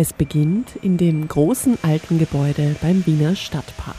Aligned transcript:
Es 0.00 0.12
beginnt 0.12 0.76
in 0.76 0.96
dem 0.96 1.26
großen 1.26 1.76
alten 1.82 2.20
Gebäude 2.20 2.76
beim 2.80 3.04
Wiener 3.04 3.34
Stadtpark. 3.34 3.96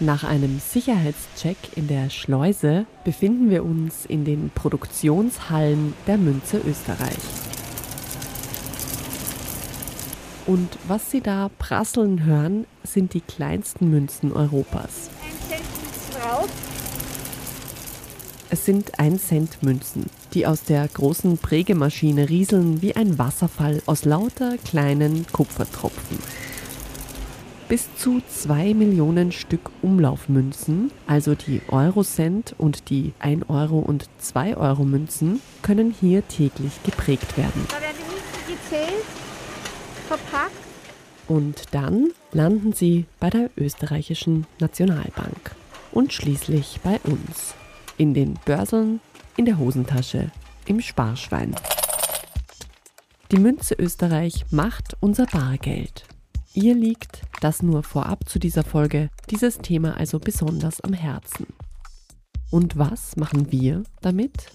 Nach 0.00 0.24
einem 0.24 0.58
Sicherheitscheck 0.58 1.58
in 1.76 1.86
der 1.86 2.08
Schleuse 2.08 2.86
befinden 3.04 3.50
wir 3.50 3.62
uns 3.62 4.06
in 4.06 4.24
den 4.24 4.50
Produktionshallen 4.54 5.92
der 6.06 6.16
Münze 6.16 6.62
Österreich. 6.66 7.18
Und 10.46 10.78
was 10.88 11.10
Sie 11.10 11.20
da 11.20 11.50
prasseln 11.58 12.24
hören, 12.24 12.66
sind 12.82 13.12
die 13.12 13.20
kleinsten 13.20 13.90
Münzen 13.90 14.32
Europas. 14.32 15.10
Ein 15.22 15.46
Cent 15.46 15.60
ist 15.60 16.18
drauf. 16.18 16.73
Es 18.54 18.66
sind 18.66 19.00
1-Cent-Münzen, 19.00 20.06
die 20.32 20.46
aus 20.46 20.62
der 20.62 20.86
großen 20.86 21.38
Prägemaschine 21.38 22.28
rieseln 22.28 22.82
wie 22.82 22.94
ein 22.94 23.18
Wasserfall 23.18 23.82
aus 23.86 24.04
lauter 24.04 24.58
kleinen 24.58 25.26
Kupfertropfen. 25.32 26.20
Bis 27.68 27.88
zu 27.96 28.22
2 28.28 28.74
Millionen 28.74 29.32
Stück 29.32 29.72
Umlaufmünzen, 29.82 30.92
also 31.08 31.34
die 31.34 31.62
Eurocent 31.66 32.54
und 32.56 32.90
die 32.90 33.12
1 33.18 33.48
Euro 33.48 33.80
und 33.80 34.08
2 34.18 34.56
Euro 34.56 34.84
Münzen, 34.84 35.40
können 35.62 35.92
hier 36.00 36.22
täglich 36.28 36.80
geprägt 36.84 37.36
werden. 37.36 37.66
Da 37.70 37.80
werden 37.80 37.96
die 37.98 38.08
Münzen 38.08 38.62
gezählt, 38.70 39.04
verpackt. 40.06 40.52
Und 41.26 41.74
dann 41.74 42.12
landen 42.30 42.72
sie 42.72 43.06
bei 43.18 43.30
der 43.30 43.50
österreichischen 43.56 44.46
Nationalbank 44.60 45.56
und 45.90 46.12
schließlich 46.12 46.78
bei 46.84 47.00
uns. 47.02 47.56
In 47.96 48.12
den 48.12 48.34
Börseln, 48.44 49.00
in 49.36 49.44
der 49.44 49.58
Hosentasche, 49.58 50.32
im 50.66 50.80
Sparschwein. 50.80 51.54
Die 53.30 53.38
Münze 53.38 53.74
Österreich 53.74 54.44
macht 54.50 54.96
unser 55.00 55.26
Bargeld. 55.26 56.04
Ihr 56.54 56.74
liegt, 56.74 57.22
das 57.40 57.62
nur 57.62 57.82
vorab 57.82 58.28
zu 58.28 58.38
dieser 58.38 58.64
Folge, 58.64 59.10
dieses 59.30 59.58
Thema 59.58 59.96
also 59.96 60.18
besonders 60.18 60.80
am 60.80 60.92
Herzen. 60.92 61.46
Und 62.50 62.76
was 62.76 63.16
machen 63.16 63.52
wir 63.52 63.84
damit? 64.00 64.50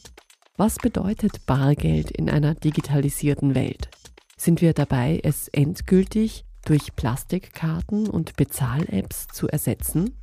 Was 0.57 0.75
bedeutet 0.75 1.45
Bargeld 1.45 2.11
in 2.11 2.29
einer 2.29 2.55
digitalisierten 2.55 3.55
Welt? 3.55 3.89
Sind 4.35 4.61
wir 4.61 4.73
dabei, 4.73 5.21
es 5.23 5.47
endgültig 5.49 6.45
durch 6.65 6.95
Plastikkarten 6.95 8.07
und 8.07 8.35
Bezahl-Apps 8.35 9.27
zu 9.27 9.47
ersetzen? 9.47 10.15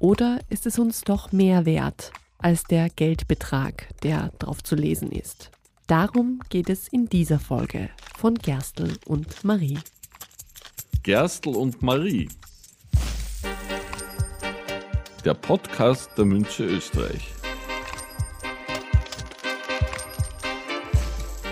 Oder 0.00 0.40
ist 0.48 0.66
es 0.66 0.78
uns 0.78 1.02
doch 1.02 1.32
mehr 1.32 1.66
wert, 1.66 2.12
als 2.44 2.64
der 2.64 2.90
Geldbetrag, 2.90 3.88
der 4.02 4.30
drauf 4.38 4.62
zu 4.62 4.74
lesen 4.74 5.10
ist. 5.10 5.50
Darum 5.86 6.40
geht 6.50 6.68
es 6.68 6.88
in 6.88 7.06
dieser 7.06 7.38
Folge 7.38 7.88
von 8.18 8.34
Gerstl 8.34 8.98
und 9.06 9.44
Marie. 9.44 9.78
Gerstl 11.02 11.56
und 11.56 11.82
Marie. 11.82 12.28
Der 15.24 15.32
Podcast 15.32 16.10
der 16.18 16.26
Münze 16.26 16.64
Österreich. 16.64 17.32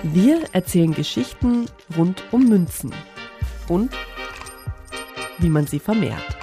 Wir 0.03 0.45
erzählen 0.53 0.93
Geschichten 0.93 1.71
rund 1.97 2.23
um 2.33 2.51
Münzen 2.51 2.93
und 3.67 3.95
wie 5.39 5.49
man 5.49 5.67
sie 5.67 5.79
vermehrt. 5.79 6.42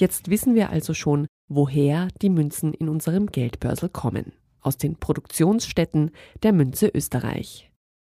Jetzt 0.00 0.30
wissen 0.30 0.54
wir 0.54 0.70
also 0.70 0.94
schon, 0.94 1.26
woher 1.46 2.08
die 2.22 2.30
Münzen 2.30 2.72
in 2.72 2.88
unserem 2.88 3.26
Geldbörsel 3.26 3.90
kommen. 3.90 4.32
Aus 4.62 4.78
den 4.78 4.96
Produktionsstätten 4.96 6.12
der 6.42 6.54
Münze 6.54 6.88
Österreich. 6.88 7.70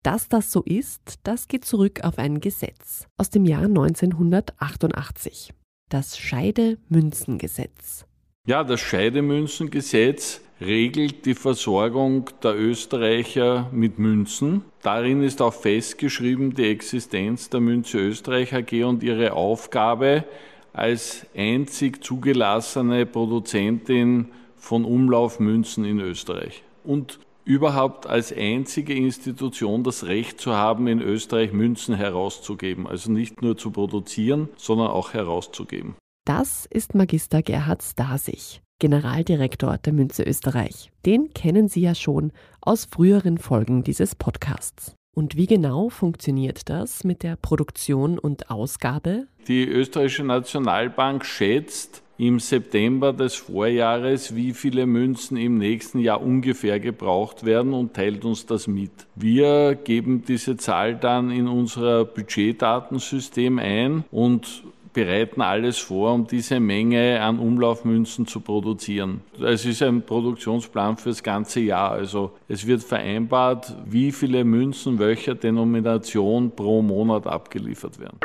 Dass 0.05 0.29
das 0.29 0.53
so 0.53 0.63
ist, 0.63 1.19
das 1.25 1.49
geht 1.49 1.65
zurück 1.65 2.05
auf 2.05 2.19
ein 2.19 2.39
Gesetz 2.39 3.09
aus 3.17 3.31
dem 3.31 3.45
Jahr 3.45 3.65
1988. 3.65 5.53
Das 5.91 6.17
Scheidemünzengesetz. 6.17 8.07
Ja, 8.47 8.63
das 8.63 8.81
Scheidemünzengesetz 8.81 10.41
regelt 10.61 11.27
die 11.27 11.35
Versorgung 11.35 12.31
der 12.45 12.57
Österreicher 12.57 13.69
mit 13.73 13.99
Münzen. 13.99 14.65
Darin 14.83 15.25
ist 15.25 15.43
auch 15.43 15.55
festgeschrieben 15.55 16.55
die 16.55 16.69
Existenz 16.69 17.51
der 17.51 17.61
Münze 17.61 17.99
Österreich 17.99 18.55
AG 18.55 18.85
und 18.85 19.03
ihre 19.03 19.33
Aufgabe, 19.33 20.25
als 20.73 21.27
einzig 21.37 22.03
zugelassene 22.03 23.07
Produzentin 23.07 24.29
von 24.57 24.85
Umlaufmünzen 24.85 25.85
in 25.85 26.01
Österreich 26.01 26.63
und 26.85 27.19
überhaupt 27.45 28.07
als 28.07 28.33
einzige 28.33 28.95
Institution 28.95 29.83
das 29.83 30.05
Recht 30.05 30.41
zu 30.41 30.55
haben, 30.55 30.87
in 30.87 31.01
Österreich 31.01 31.53
Münzen 31.53 31.95
herauszugeben. 31.95 32.87
Also 32.87 33.11
nicht 33.11 33.43
nur 33.43 33.57
zu 33.57 33.71
produzieren, 33.71 34.49
sondern 34.57 34.89
auch 34.89 35.13
herauszugeben. 35.13 35.97
Das 36.25 36.67
ist 36.71 36.95
Magister 36.95 37.43
Gerhard 37.43 37.83
Stasig, 37.83 38.63
Generaldirektor 38.79 39.79
der 39.79 39.93
Münze 39.93 40.23
Österreich. 40.23 40.93
Den 41.05 41.35
kennen 41.35 41.67
Sie 41.67 41.81
ja 41.81 41.97
schon 41.97 42.33
aus 42.61 42.85
früheren 42.85 43.39
Folgen 43.39 43.83
dieses 43.83 44.15
Podcasts. 44.15 44.95
Und 45.15 45.37
wie 45.37 45.47
genau 45.47 45.91
funktioniert 45.91 46.71
das 46.71 47.05
mit 47.05 47.23
der 47.23 47.37
Produktion 47.37 48.19
und 48.19 48.51
Ausgabe? 48.51 49.27
Die 49.47 49.65
österreichische 49.65 50.25
Nationalbank 50.25 51.27
schätzt 51.27 52.03
im 52.17 52.39
September 52.39 53.13
des 53.13 53.35
Vorjahres, 53.35 54.35
wie 54.35 54.53
viele 54.53 54.87
Münzen 54.87 55.37
im 55.37 55.59
nächsten 55.59 55.99
Jahr 55.99 56.23
ungefähr 56.23 56.81
gebraucht 56.81 57.45
werden 57.45 57.75
und 57.75 57.95
teilt 57.95 58.25
uns 58.25 58.47
das 58.47 58.67
mit. 58.67 58.93
Wir 59.15 59.75
geben 59.75 60.25
diese 60.27 60.57
Zahl 60.57 60.97
dann 60.97 61.31
in 61.31 61.47
unser 61.47 62.07
Budgetdatensystem 62.07 63.59
ein 63.59 64.05
und 64.11 64.63
bereiten 64.93 65.41
alles 65.41 65.79
vor, 65.79 66.13
um 66.13 66.27
diese 66.27 66.61
Menge 66.61 67.21
an 67.21 67.39
Umlaufmünzen 67.39 68.27
zu 68.27 68.41
produzieren. 68.41 69.23
Es 69.41 69.65
ist 69.65 69.83
ein 69.83 70.03
Produktionsplan 70.03 70.97
fürs 70.97 71.23
ganze 71.23 71.61
Jahr. 71.61 71.93
Also 71.93 72.33
es 72.49 72.67
wird 72.67 72.83
vereinbart, 72.83 73.75
wie 73.87 74.13
viele 74.13 74.45
Münzen 74.45 74.99
welcher 74.99 75.35
Denomination 75.35 76.51
pro 76.55 76.83
Monat 76.83 77.27
abgeliefert 77.27 77.99
werden. 77.99 78.19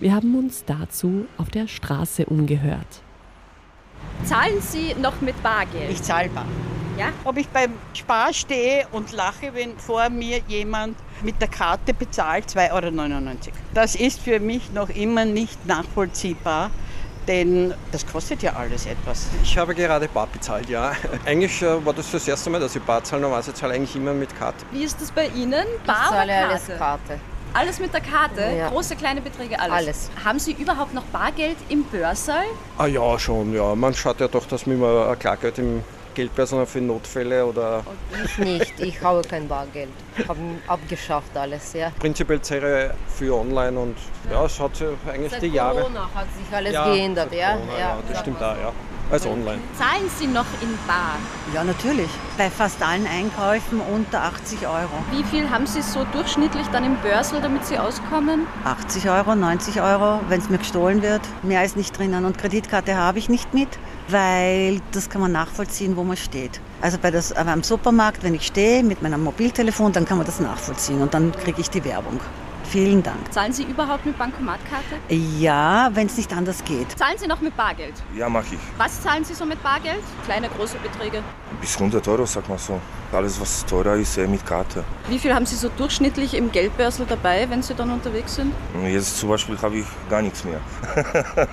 wir 0.00 0.12
haben 0.12 0.36
uns 0.36 0.64
dazu 0.64 1.26
auf 1.38 1.50
der 1.50 1.68
Straße 1.68 2.26
umgehört. 2.26 3.02
Zahlen 4.24 4.60
Sie 4.60 4.94
noch 4.94 5.20
mit 5.20 5.40
Bargeld? 5.42 5.90
Ich 5.90 6.02
zahle 6.02 6.28
bar. 6.28 6.46
Ja? 6.98 7.08
Ob 7.24 7.36
ich 7.36 7.48
beim 7.48 7.74
Spar 7.92 8.32
stehe 8.32 8.86
und 8.92 9.12
lache, 9.12 9.54
wenn 9.54 9.76
vor 9.78 10.08
mir 10.08 10.40
jemand 10.48 10.96
mit 11.22 11.40
der 11.40 11.48
Karte 11.48 11.92
bezahlt, 11.92 12.46
2,99 12.46 12.72
Euro. 12.72 13.34
Das 13.74 13.94
ist 13.94 14.20
für 14.20 14.40
mich 14.40 14.72
noch 14.72 14.88
immer 14.88 15.24
nicht 15.26 15.66
nachvollziehbar, 15.66 16.70
denn 17.28 17.74
das 17.92 18.06
kostet 18.06 18.42
ja 18.42 18.54
alles 18.54 18.86
etwas. 18.86 19.26
Ich 19.42 19.58
habe 19.58 19.74
gerade 19.74 20.08
Bar 20.08 20.26
bezahlt, 20.32 20.68
ja. 20.70 20.92
Eigentlich 21.26 21.60
äh, 21.60 21.84
war 21.84 21.92
das 21.92 22.10
das 22.10 22.26
erste 22.26 22.48
Mal, 22.48 22.60
dass 22.60 22.74
ich 22.74 22.82
Bar 22.82 23.04
zahle. 23.04 23.22
Normalerweise 23.22 23.52
zahle 23.52 23.74
ich 23.74 23.78
eigentlich 23.80 23.96
immer 23.96 24.14
mit 24.14 24.34
Karte. 24.38 24.64
Wie 24.72 24.82
ist 24.82 25.00
das 25.00 25.12
bei 25.12 25.28
Ihnen? 25.28 25.64
Bar 25.84 25.96
ich 26.04 26.10
zahle 26.10 26.24
oder 26.24 26.32
Karte? 26.32 26.48
alles 26.48 26.78
Karte. 26.78 27.20
Alles 27.56 27.80
mit 27.80 27.94
der 27.94 28.02
Karte? 28.02 28.42
Ja. 28.42 28.68
Große, 28.68 28.96
kleine 28.96 29.22
Beträge, 29.22 29.58
alles? 29.58 29.72
Alles. 29.74 30.10
Haben 30.22 30.38
Sie 30.38 30.52
überhaupt 30.52 30.92
noch 30.92 31.04
Bargeld 31.04 31.56
im 31.70 31.84
Börsaal? 31.84 32.44
Ah 32.76 32.86
ja, 32.86 33.18
schon, 33.18 33.54
ja. 33.54 33.74
Man 33.74 33.94
schaut 33.94 34.20
ja 34.20 34.28
doch, 34.28 34.44
dass 34.46 34.66
man 34.66 34.76
immer 34.76 35.08
ein 35.08 35.18
Klargeld 35.18 35.58
im 35.58 35.82
Geldbörsen 36.14 36.66
für 36.66 36.80
Notfälle 36.82 37.46
oder 37.46 37.82
Ich 38.24 38.36
nicht, 38.38 38.78
ich 38.80 39.00
habe 39.02 39.22
kein 39.22 39.48
Bargeld. 39.48 39.88
Haben 40.28 40.60
abgeschafft 40.66 41.34
alles, 41.34 41.72
ja. 41.72 41.92
prinzipiell 41.98 42.40
Zehre 42.42 42.94
für 43.16 43.34
online 43.34 43.78
und 43.78 43.96
ja, 44.30 44.44
es 44.44 44.60
hat 44.60 44.76
sich 44.76 44.88
eigentlich 45.10 45.32
Seit 45.32 45.42
die 45.42 45.48
Jahre. 45.48 45.80
Corona 45.80 46.10
hat 46.14 46.26
sich 46.36 46.54
alles 46.56 46.72
Ja, 46.74 46.92
geändert, 46.92 47.28
seit 47.30 47.38
ja. 47.38 47.52
Corona, 47.54 47.78
ja, 47.78 47.98
das 48.08 48.20
stimmt 48.20 48.42
auch, 48.42 48.56
ja. 48.56 48.72
Als 49.10 49.26
online. 49.26 49.58
Zahlen 49.78 50.08
Sie 50.18 50.26
noch 50.26 50.46
in 50.60 50.76
Bar? 50.86 51.16
Ja, 51.54 51.64
natürlich. 51.64 52.08
Bei 52.36 52.50
fast 52.50 52.82
allen 52.82 53.06
Einkäufen 53.06 53.80
unter 53.80 54.22
80 54.22 54.66
Euro. 54.66 54.90
Wie 55.12 55.22
viel 55.24 55.48
haben 55.50 55.66
Sie 55.66 55.82
so 55.82 56.04
durchschnittlich 56.12 56.66
dann 56.68 56.84
im 56.84 56.96
Börsel, 56.96 57.40
damit 57.40 57.64
Sie 57.66 57.78
auskommen? 57.78 58.46
80 58.64 59.08
Euro, 59.08 59.34
90 59.34 59.80
Euro, 59.80 60.20
wenn 60.28 60.40
es 60.40 60.48
mir 60.48 60.58
gestohlen 60.58 61.02
wird. 61.02 61.22
Mehr 61.42 61.64
ist 61.64 61.76
nicht 61.76 61.96
drinnen. 61.96 62.24
Und 62.24 62.38
Kreditkarte 62.38 62.96
habe 62.96 63.18
ich 63.18 63.28
nicht 63.28 63.54
mit, 63.54 63.68
weil 64.08 64.80
das 64.92 65.08
kann 65.08 65.20
man 65.20 65.32
nachvollziehen, 65.32 65.96
wo 65.96 66.04
man 66.04 66.16
steht. 66.16 66.60
Also 66.80 66.98
bei 67.00 67.10
das, 67.10 67.32
beim 67.32 67.62
Supermarkt, 67.62 68.22
wenn 68.22 68.34
ich 68.34 68.46
stehe 68.46 68.82
mit 68.82 69.02
meinem 69.02 69.22
Mobiltelefon, 69.24 69.92
dann 69.92 70.04
kann 70.04 70.18
man 70.18 70.26
das 70.26 70.40
nachvollziehen 70.40 71.00
und 71.00 71.14
dann 71.14 71.32
kriege 71.32 71.60
ich 71.60 71.70
die 71.70 71.84
Werbung. 71.84 72.20
Vielen 72.70 73.02
Dank. 73.02 73.32
Zahlen 73.32 73.52
Sie 73.52 73.62
überhaupt 73.62 74.04
mit 74.06 74.18
Bankomatkarte? 74.18 74.96
Ja, 75.38 75.88
wenn 75.94 76.06
es 76.08 76.16
nicht 76.16 76.32
anders 76.32 76.64
geht. 76.64 76.98
Zahlen 76.98 77.16
Sie 77.16 77.26
noch 77.28 77.40
mit 77.40 77.56
Bargeld? 77.56 77.94
Ja, 78.16 78.28
mache 78.28 78.54
ich. 78.54 78.60
Was 78.76 79.00
zahlen 79.00 79.24
Sie 79.24 79.34
so 79.34 79.46
mit 79.46 79.62
Bargeld? 79.62 80.02
Kleine, 80.24 80.48
große 80.48 80.76
Beträge? 80.78 81.22
Bis 81.60 81.76
100 81.76 82.06
Euro, 82.08 82.26
sag 82.26 82.48
mal 82.48 82.58
so. 82.58 82.80
Alles, 83.12 83.40
was 83.40 83.64
teurer 83.64 83.94
ist, 83.94 84.18
eh 84.18 84.26
mit 84.26 84.44
Karte. 84.44 84.82
Wie 85.08 85.18
viel 85.18 85.32
haben 85.32 85.46
Sie 85.46 85.54
so 85.54 85.68
durchschnittlich 85.68 86.34
im 86.34 86.50
Geldbörsel 86.50 87.06
dabei, 87.08 87.48
wenn 87.48 87.62
Sie 87.62 87.74
dann 87.74 87.90
unterwegs 87.90 88.34
sind? 88.34 88.52
Jetzt 88.84 89.18
zum 89.18 89.28
Beispiel 89.28 89.56
habe 89.62 89.78
ich 89.78 89.86
gar 90.10 90.22
nichts 90.22 90.44
mehr. 90.44 90.60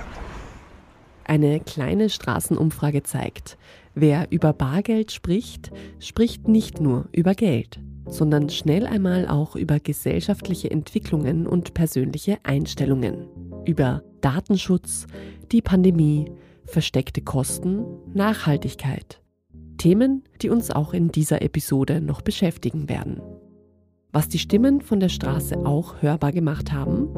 Eine 1.24 1.60
kleine 1.60 2.10
Straßenumfrage 2.10 3.02
zeigt, 3.02 3.56
wer 3.94 4.30
über 4.30 4.52
Bargeld 4.52 5.10
spricht, 5.12 5.70
spricht 5.98 6.48
nicht 6.48 6.80
nur 6.80 7.06
über 7.12 7.34
Geld, 7.34 7.78
sondern 8.06 8.48
schnell 8.48 8.86
einmal 8.86 9.28
auch 9.28 9.56
über 9.56 9.80
gesellschaftliche 9.80 10.70
Entwicklungen 10.70 11.46
und 11.46 11.74
persönliche 11.74 12.38
Einstellungen, 12.42 13.26
über 13.64 14.02
Datenschutz, 14.20 15.06
die 15.52 15.62
Pandemie, 15.62 16.30
versteckte 16.64 17.22
Kosten, 17.22 17.84
Nachhaltigkeit. 18.14 19.20
Themen, 19.78 20.24
die 20.40 20.50
uns 20.50 20.70
auch 20.70 20.94
in 20.94 21.10
dieser 21.10 21.42
Episode 21.42 22.00
noch 22.00 22.22
beschäftigen 22.22 22.88
werden. 22.88 23.20
Was 24.12 24.28
die 24.28 24.38
Stimmen 24.38 24.80
von 24.80 25.00
der 25.00 25.08
Straße 25.08 25.66
auch 25.66 26.00
hörbar 26.00 26.30
gemacht 26.30 26.72
haben, 26.72 27.08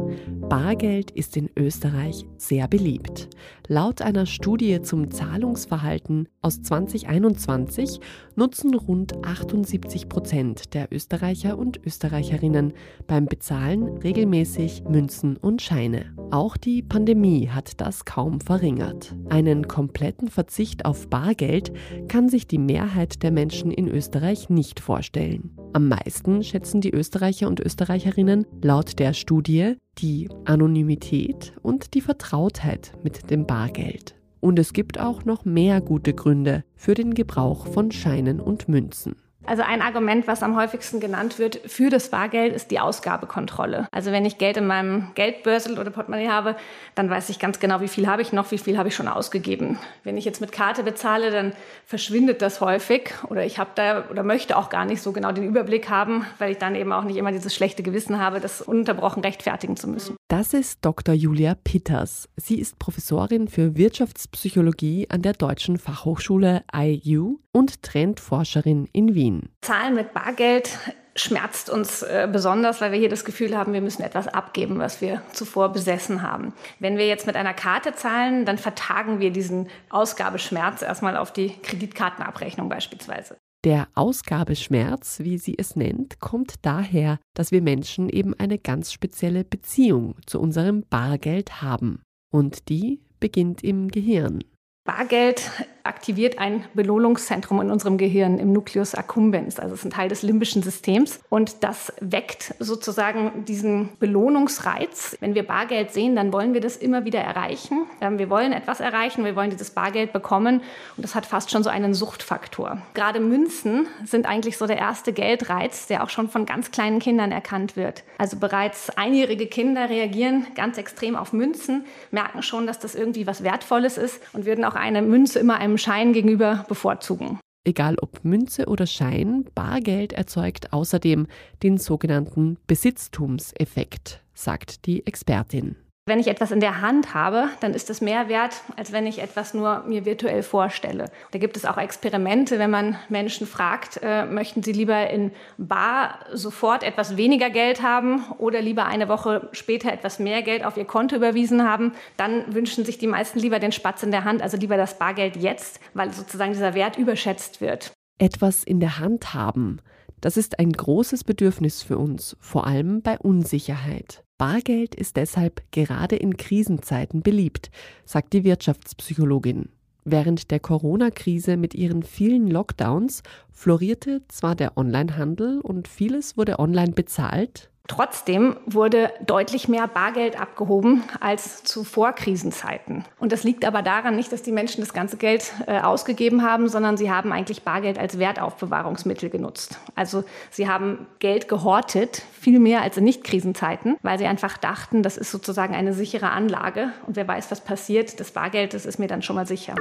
Bargeld 0.48 1.10
ist 1.10 1.36
in 1.36 1.50
Österreich 1.56 2.24
sehr 2.36 2.68
beliebt. 2.68 3.28
Laut 3.66 4.00
einer 4.00 4.26
Studie 4.26 4.80
zum 4.80 5.10
Zahlungsverhalten 5.10 6.28
aus 6.40 6.62
2021 6.62 7.98
nutzen 8.36 8.74
rund 8.74 9.24
78 9.24 10.08
Prozent 10.08 10.72
der 10.74 10.86
Österreicher 10.92 11.58
und 11.58 11.84
Österreicherinnen 11.84 12.74
beim 13.08 13.26
Bezahlen 13.26 13.98
regelmäßig 13.98 14.84
Münzen 14.88 15.36
und 15.36 15.62
Scheine. 15.62 16.14
Auch 16.30 16.56
die 16.56 16.82
Pandemie 16.82 17.48
hat 17.48 17.80
das 17.80 18.04
kaum 18.04 18.40
verringert. 18.40 19.16
Einen 19.28 19.66
kompletten 19.66 20.28
Verzicht 20.28 20.84
auf 20.84 21.08
Bargeld 21.08 21.72
kann 22.06 22.28
sich 22.28 22.46
die 22.46 22.58
Mehrheit 22.58 23.24
der 23.24 23.32
Menschen 23.32 23.72
in 23.72 23.88
Österreich 23.88 24.48
nicht 24.48 24.78
vorstellen. 24.78 25.56
Am 25.72 25.88
meisten 25.88 26.44
schätzen 26.44 26.80
die 26.80 26.92
Österreicher 26.92 27.48
und 27.48 27.58
Österreicherinnen 27.58 28.46
laut 28.62 29.00
der 29.00 29.12
Studie 29.12 29.76
die 29.98 30.28
Anonymität 30.44 31.52
und 31.62 31.94
die 31.94 32.00
Vertrautheit 32.00 32.92
mit 33.02 33.30
dem 33.30 33.46
Bargeld. 33.46 34.14
Und 34.40 34.58
es 34.58 34.72
gibt 34.72 35.00
auch 35.00 35.24
noch 35.24 35.44
mehr 35.44 35.80
gute 35.80 36.14
Gründe 36.14 36.64
für 36.74 36.94
den 36.94 37.14
Gebrauch 37.14 37.66
von 37.66 37.90
Scheinen 37.90 38.40
und 38.40 38.68
Münzen. 38.68 39.16
Also 39.46 39.62
ein 39.62 39.80
Argument, 39.80 40.26
was 40.26 40.42
am 40.42 40.56
häufigsten 40.56 40.98
genannt 40.98 41.38
wird 41.38 41.60
für 41.66 41.88
das 41.88 42.10
Bargeld, 42.10 42.52
ist 42.52 42.72
die 42.72 42.80
Ausgabekontrolle. 42.80 43.86
Also 43.92 44.10
wenn 44.10 44.24
ich 44.24 44.38
Geld 44.38 44.56
in 44.56 44.66
meinem 44.66 45.12
Geldbörsel 45.14 45.78
oder 45.78 45.90
Portemonnaie 45.90 46.28
habe, 46.28 46.56
dann 46.96 47.08
weiß 47.08 47.28
ich 47.28 47.38
ganz 47.38 47.60
genau, 47.60 47.80
wie 47.80 47.88
viel 47.88 48.08
habe 48.08 48.22
ich 48.22 48.32
noch, 48.32 48.50
wie 48.50 48.58
viel 48.58 48.76
habe 48.76 48.88
ich 48.88 48.96
schon 48.96 49.06
ausgegeben. 49.06 49.78
Wenn 50.02 50.16
ich 50.16 50.24
jetzt 50.24 50.40
mit 50.40 50.50
Karte 50.50 50.82
bezahle, 50.82 51.30
dann 51.30 51.52
verschwindet 51.84 52.42
das 52.42 52.60
häufig 52.60 53.12
oder 53.28 53.44
ich 53.44 53.58
habe 53.58 53.70
da 53.76 54.04
oder 54.10 54.24
möchte 54.24 54.56
auch 54.56 54.68
gar 54.68 54.84
nicht 54.84 55.00
so 55.00 55.12
genau 55.12 55.30
den 55.30 55.44
Überblick 55.44 55.88
haben, 55.88 56.26
weil 56.38 56.50
ich 56.50 56.58
dann 56.58 56.74
eben 56.74 56.92
auch 56.92 57.04
nicht 57.04 57.16
immer 57.16 57.30
dieses 57.30 57.54
schlechte 57.54 57.84
Gewissen 57.84 58.18
habe, 58.18 58.40
das 58.40 58.62
ununterbrochen 58.62 59.22
rechtfertigen 59.22 59.76
zu 59.76 59.86
müssen. 59.86 60.16
Das 60.28 60.54
ist 60.54 60.84
Dr. 60.84 61.14
Julia 61.14 61.54
Pitters. 61.54 62.28
Sie 62.34 62.58
ist 62.58 62.80
Professorin 62.80 63.46
für 63.46 63.76
Wirtschaftspsychologie 63.76 65.06
an 65.08 65.22
der 65.22 65.34
Deutschen 65.34 65.78
Fachhochschule 65.78 66.64
IU 66.74 67.38
und 67.52 67.80
Trendforscherin 67.84 68.88
in 68.92 69.14
Wien. 69.14 69.50
Zahlen 69.62 69.94
mit 69.94 70.12
Bargeld 70.14 70.76
schmerzt 71.14 71.70
uns 71.70 72.02
äh, 72.02 72.28
besonders, 72.30 72.80
weil 72.80 72.90
wir 72.90 72.98
hier 72.98 73.08
das 73.08 73.24
Gefühl 73.24 73.56
haben, 73.56 73.72
wir 73.72 73.80
müssen 73.80 74.02
etwas 74.02 74.26
abgeben, 74.26 74.80
was 74.80 75.00
wir 75.00 75.22
zuvor 75.32 75.72
besessen 75.72 76.22
haben. 76.22 76.52
Wenn 76.80 76.96
wir 76.96 77.06
jetzt 77.06 77.28
mit 77.28 77.36
einer 77.36 77.54
Karte 77.54 77.94
zahlen, 77.94 78.44
dann 78.44 78.58
vertagen 78.58 79.20
wir 79.20 79.30
diesen 79.30 79.68
Ausgabeschmerz 79.90 80.82
erstmal 80.82 81.16
auf 81.16 81.32
die 81.32 81.50
Kreditkartenabrechnung 81.62 82.68
beispielsweise. 82.68 83.36
Der 83.64 83.88
Ausgabeschmerz, 83.94 85.20
wie 85.20 85.38
sie 85.38 85.56
es 85.58 85.76
nennt, 85.76 86.20
kommt 86.20 86.54
daher, 86.62 87.18
dass 87.34 87.50
wir 87.50 87.62
Menschen 87.62 88.08
eben 88.08 88.34
eine 88.34 88.58
ganz 88.58 88.92
spezielle 88.92 89.44
Beziehung 89.44 90.14
zu 90.26 90.40
unserem 90.40 90.84
Bargeld 90.88 91.62
haben. 91.62 92.02
Und 92.32 92.68
die 92.68 93.00
beginnt 93.18 93.64
im 93.64 93.88
Gehirn. 93.88 94.44
Bargeld 94.86 95.50
aktiviert 95.82 96.38
ein 96.38 96.64
Belohnungszentrum 96.74 97.60
in 97.60 97.70
unserem 97.70 97.98
Gehirn 97.98 98.38
im 98.38 98.52
Nucleus 98.52 98.94
accumbens, 98.94 99.58
also 99.58 99.74
es 99.74 99.80
ist 99.80 99.86
ein 99.86 99.90
Teil 99.90 100.08
des 100.08 100.22
limbischen 100.22 100.62
Systems 100.62 101.20
und 101.28 101.62
das 101.64 101.92
weckt 102.00 102.54
sozusagen 102.58 103.44
diesen 103.46 103.90
Belohnungsreiz. 103.98 105.16
Wenn 105.20 105.34
wir 105.34 105.46
Bargeld 105.46 105.92
sehen, 105.92 106.16
dann 106.16 106.32
wollen 106.32 106.54
wir 106.54 106.60
das 106.60 106.76
immer 106.76 107.04
wieder 107.04 107.20
erreichen. 107.20 107.86
Ähm, 108.00 108.18
wir 108.18 108.30
wollen 108.30 108.52
etwas 108.52 108.80
erreichen, 108.80 109.24
wir 109.24 109.36
wollen 109.36 109.50
dieses 109.50 109.70
Bargeld 109.70 110.12
bekommen 110.12 110.60
und 110.96 111.02
das 111.02 111.14
hat 111.14 111.26
fast 111.26 111.50
schon 111.50 111.62
so 111.62 111.70
einen 111.70 111.94
Suchtfaktor. 111.94 112.78
Gerade 112.94 113.20
Münzen 113.20 113.86
sind 114.04 114.26
eigentlich 114.26 114.58
so 114.58 114.66
der 114.66 114.78
erste 114.78 115.12
Geldreiz, 115.12 115.86
der 115.86 116.04
auch 116.04 116.10
schon 116.10 116.28
von 116.28 116.46
ganz 116.46 116.70
kleinen 116.70 116.98
Kindern 116.98 117.32
erkannt 117.32 117.76
wird. 117.76 118.04
Also 118.18 118.36
bereits 118.36 118.90
einjährige 118.90 119.46
Kinder 119.46 119.88
reagieren 119.88 120.46
ganz 120.54 120.78
extrem 120.78 121.16
auf 121.16 121.32
Münzen, 121.32 121.84
merken 122.10 122.42
schon, 122.42 122.66
dass 122.66 122.78
das 122.78 122.94
irgendwie 122.94 123.26
was 123.26 123.42
Wertvolles 123.42 123.98
ist 123.98 124.20
und 124.32 124.46
würden 124.46 124.64
auch 124.64 124.75
eine 124.78 125.02
Münze 125.02 125.38
immer 125.38 125.58
einem 125.58 125.78
Schein 125.78 126.12
gegenüber 126.12 126.64
bevorzugen. 126.68 127.38
Egal 127.64 127.96
ob 128.00 128.24
Münze 128.24 128.66
oder 128.66 128.86
Schein, 128.86 129.44
Bargeld 129.54 130.12
erzeugt 130.12 130.72
außerdem 130.72 131.26
den 131.62 131.78
sogenannten 131.78 132.58
Besitztumseffekt, 132.68 134.22
sagt 134.34 134.86
die 134.86 135.04
Expertin. 135.04 135.76
Wenn 136.08 136.20
ich 136.20 136.28
etwas 136.28 136.52
in 136.52 136.60
der 136.60 136.82
Hand 136.82 137.14
habe, 137.14 137.48
dann 137.58 137.74
ist 137.74 137.90
es 137.90 138.00
mehr 138.00 138.28
wert, 138.28 138.62
als 138.76 138.92
wenn 138.92 139.08
ich 139.08 139.18
etwas 139.18 139.54
nur 139.54 139.82
mir 139.88 140.04
virtuell 140.04 140.44
vorstelle. 140.44 141.06
Da 141.32 141.40
gibt 141.40 141.56
es 141.56 141.64
auch 141.64 141.78
Experimente, 141.78 142.60
wenn 142.60 142.70
man 142.70 142.96
Menschen 143.08 143.44
fragt, 143.44 143.98
äh, 144.04 144.24
möchten 144.24 144.62
sie 144.62 144.70
lieber 144.70 145.10
in 145.10 145.32
Bar 145.58 146.20
sofort 146.32 146.84
etwas 146.84 147.16
weniger 147.16 147.50
Geld 147.50 147.82
haben 147.82 148.24
oder 148.38 148.62
lieber 148.62 148.86
eine 148.86 149.08
Woche 149.08 149.48
später 149.50 149.92
etwas 149.92 150.20
mehr 150.20 150.42
Geld 150.42 150.64
auf 150.64 150.76
ihr 150.76 150.84
Konto 150.84 151.16
überwiesen 151.16 151.68
haben, 151.68 151.92
dann 152.16 152.54
wünschen 152.54 152.84
sich 152.84 152.98
die 152.98 153.08
meisten 153.08 153.40
lieber 153.40 153.58
den 153.58 153.72
Spatz 153.72 154.04
in 154.04 154.12
der 154.12 154.22
Hand, 154.22 154.42
also 154.42 154.56
lieber 154.56 154.76
das 154.76 155.00
Bargeld 155.00 155.34
jetzt, 155.36 155.80
weil 155.94 156.12
sozusagen 156.12 156.52
dieser 156.52 156.74
Wert 156.74 156.98
überschätzt 156.98 157.60
wird. 157.60 157.90
Etwas 158.20 158.62
in 158.62 158.78
der 158.78 159.00
Hand 159.00 159.34
haben, 159.34 159.80
das 160.26 160.36
ist 160.36 160.58
ein 160.58 160.72
großes 160.72 161.22
Bedürfnis 161.22 161.84
für 161.84 161.98
uns, 161.98 162.36
vor 162.40 162.66
allem 162.66 163.00
bei 163.00 163.16
Unsicherheit. 163.16 164.24
Bargeld 164.38 164.96
ist 164.96 165.16
deshalb 165.16 165.62
gerade 165.70 166.16
in 166.16 166.36
Krisenzeiten 166.36 167.22
beliebt, 167.22 167.70
sagt 168.04 168.32
die 168.32 168.42
Wirtschaftspsychologin. 168.42 169.68
Während 170.04 170.50
der 170.50 170.58
Corona-Krise 170.58 171.56
mit 171.56 171.76
ihren 171.76 172.02
vielen 172.02 172.48
Lockdowns 172.48 173.22
florierte 173.52 174.22
zwar 174.26 174.56
der 174.56 174.76
Onlinehandel 174.76 175.60
und 175.60 175.86
vieles 175.86 176.36
wurde 176.36 176.58
online 176.58 176.90
bezahlt, 176.90 177.70
Trotzdem 177.88 178.56
wurde 178.66 179.12
deutlich 179.24 179.68
mehr 179.68 179.86
Bargeld 179.86 180.40
abgehoben 180.40 181.04
als 181.20 181.62
zu 181.62 181.84
Vorkrisenzeiten. 181.84 183.04
Und 183.20 183.32
das 183.32 183.44
liegt 183.44 183.64
aber 183.64 183.82
daran 183.82 184.16
nicht, 184.16 184.32
dass 184.32 184.42
die 184.42 184.52
Menschen 184.52 184.80
das 184.80 184.92
ganze 184.92 185.16
Geld 185.16 185.52
äh, 185.66 185.80
ausgegeben 185.80 186.42
haben, 186.42 186.68
sondern 186.68 186.96
sie 186.96 187.10
haben 187.10 187.32
eigentlich 187.32 187.62
Bargeld 187.62 187.98
als 187.98 188.18
Wertaufbewahrungsmittel 188.18 189.30
genutzt. 189.30 189.78
Also 189.94 190.24
sie 190.50 190.68
haben 190.68 191.06
Geld 191.20 191.48
gehortet, 191.48 192.22
viel 192.32 192.58
mehr 192.58 192.82
als 192.82 192.96
in 192.96 193.04
Nicht-Krisenzeiten, 193.04 193.96
weil 194.02 194.18
sie 194.18 194.26
einfach 194.26 194.58
dachten, 194.58 195.02
das 195.02 195.16
ist 195.16 195.30
sozusagen 195.30 195.74
eine 195.74 195.92
sichere 195.92 196.30
Anlage. 196.30 196.90
Und 197.06 197.16
wer 197.16 197.28
weiß, 197.28 197.50
was 197.50 197.60
passiert, 197.60 198.18
das 198.18 198.32
Bargeld, 198.32 198.74
das 198.74 198.86
ist 198.86 198.98
mir 198.98 199.08
dann 199.08 199.22
schon 199.22 199.36
mal 199.36 199.46
sicher. 199.46 199.74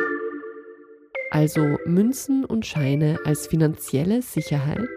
Also 1.31 1.77
Münzen 1.85 2.45
und 2.45 2.65
Scheine 2.65 3.17
als 3.25 3.47
finanzielle 3.47 4.21
Sicherheit 4.21 4.87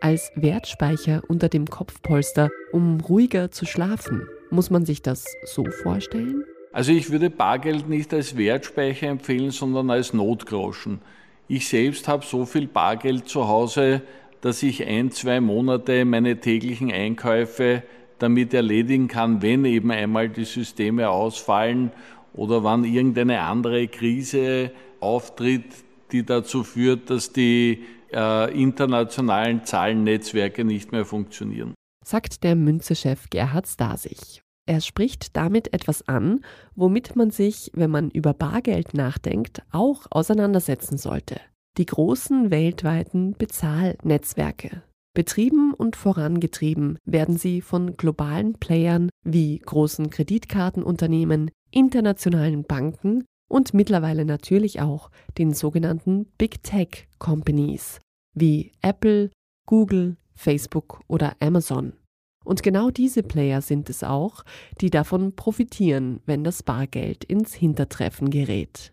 als 0.00 0.32
Wertspeicher 0.34 1.22
unter 1.28 1.48
dem 1.48 1.66
Kopfpolster, 1.66 2.50
um 2.72 3.00
ruhiger 3.00 3.50
zu 3.50 3.66
schlafen. 3.66 4.26
Muss 4.50 4.70
man 4.70 4.84
sich 4.84 5.02
das 5.02 5.24
so 5.44 5.64
vorstellen? 5.64 6.44
Also 6.72 6.92
ich 6.92 7.10
würde 7.10 7.30
Bargeld 7.30 7.88
nicht 7.88 8.12
als 8.12 8.36
Wertspeicher 8.36 9.08
empfehlen, 9.08 9.50
sondern 9.50 9.90
als 9.90 10.12
Notgroschen. 10.12 11.00
Ich 11.46 11.68
selbst 11.68 12.08
habe 12.08 12.24
so 12.24 12.46
viel 12.46 12.66
Bargeld 12.66 13.28
zu 13.28 13.46
Hause, 13.46 14.02
dass 14.40 14.62
ich 14.62 14.86
ein, 14.86 15.10
zwei 15.10 15.40
Monate 15.40 16.04
meine 16.04 16.40
täglichen 16.40 16.90
Einkäufe 16.90 17.82
damit 18.18 18.54
erledigen 18.54 19.08
kann, 19.08 19.42
wenn 19.42 19.64
eben 19.64 19.90
einmal 19.90 20.28
die 20.28 20.44
Systeme 20.44 21.08
ausfallen 21.10 21.92
oder 22.32 22.64
wann 22.64 22.84
irgendeine 22.84 23.40
andere 23.40 23.86
Krise 23.88 24.70
auftritt, 25.00 25.64
die 26.12 26.24
dazu 26.24 26.64
führt, 26.64 27.10
dass 27.10 27.32
die 27.32 27.84
äh, 28.14 28.50
internationalen 28.52 29.64
Zahlennetzwerke 29.64 30.64
nicht 30.64 30.92
mehr 30.92 31.04
funktionieren. 31.04 31.74
Sagt 32.04 32.44
der 32.44 32.54
Münze-Chef 32.54 33.30
Gerhard 33.30 33.66
Stasich. 33.66 34.42
Er 34.66 34.80
spricht 34.80 35.36
damit 35.36 35.74
etwas 35.74 36.08
an, 36.08 36.40
womit 36.74 37.16
man 37.16 37.30
sich, 37.30 37.70
wenn 37.74 37.90
man 37.90 38.10
über 38.10 38.32
Bargeld 38.32 38.94
nachdenkt, 38.94 39.62
auch 39.70 40.06
auseinandersetzen 40.10 40.96
sollte. 40.96 41.40
Die 41.76 41.86
großen 41.86 42.50
weltweiten 42.50 43.34
Bezahlnetzwerke. 43.36 44.82
Betrieben 45.12 45.74
und 45.74 45.96
vorangetrieben 45.96 46.98
werden 47.04 47.36
sie 47.36 47.60
von 47.60 47.96
globalen 47.96 48.54
Playern 48.54 49.10
wie 49.22 49.58
großen 49.58 50.10
Kreditkartenunternehmen, 50.10 51.50
internationalen 51.70 52.64
Banken 52.64 53.24
und 53.48 53.74
mittlerweile 53.74 54.24
natürlich 54.24 54.80
auch 54.80 55.10
den 55.38 55.52
sogenannten 55.52 56.26
Big 56.38 56.62
Tech 56.62 57.08
Companies 57.18 58.00
wie 58.34 58.72
Apple, 58.82 59.30
Google, 59.66 60.16
Facebook 60.34 61.00
oder 61.06 61.36
Amazon. 61.40 61.94
Und 62.44 62.62
genau 62.62 62.90
diese 62.90 63.22
Player 63.22 63.62
sind 63.62 63.88
es 63.88 64.04
auch, 64.04 64.44
die 64.80 64.90
davon 64.90 65.34
profitieren, 65.34 66.20
wenn 66.26 66.44
das 66.44 66.62
Bargeld 66.62 67.24
ins 67.24 67.54
Hintertreffen 67.54 68.30
gerät. 68.30 68.92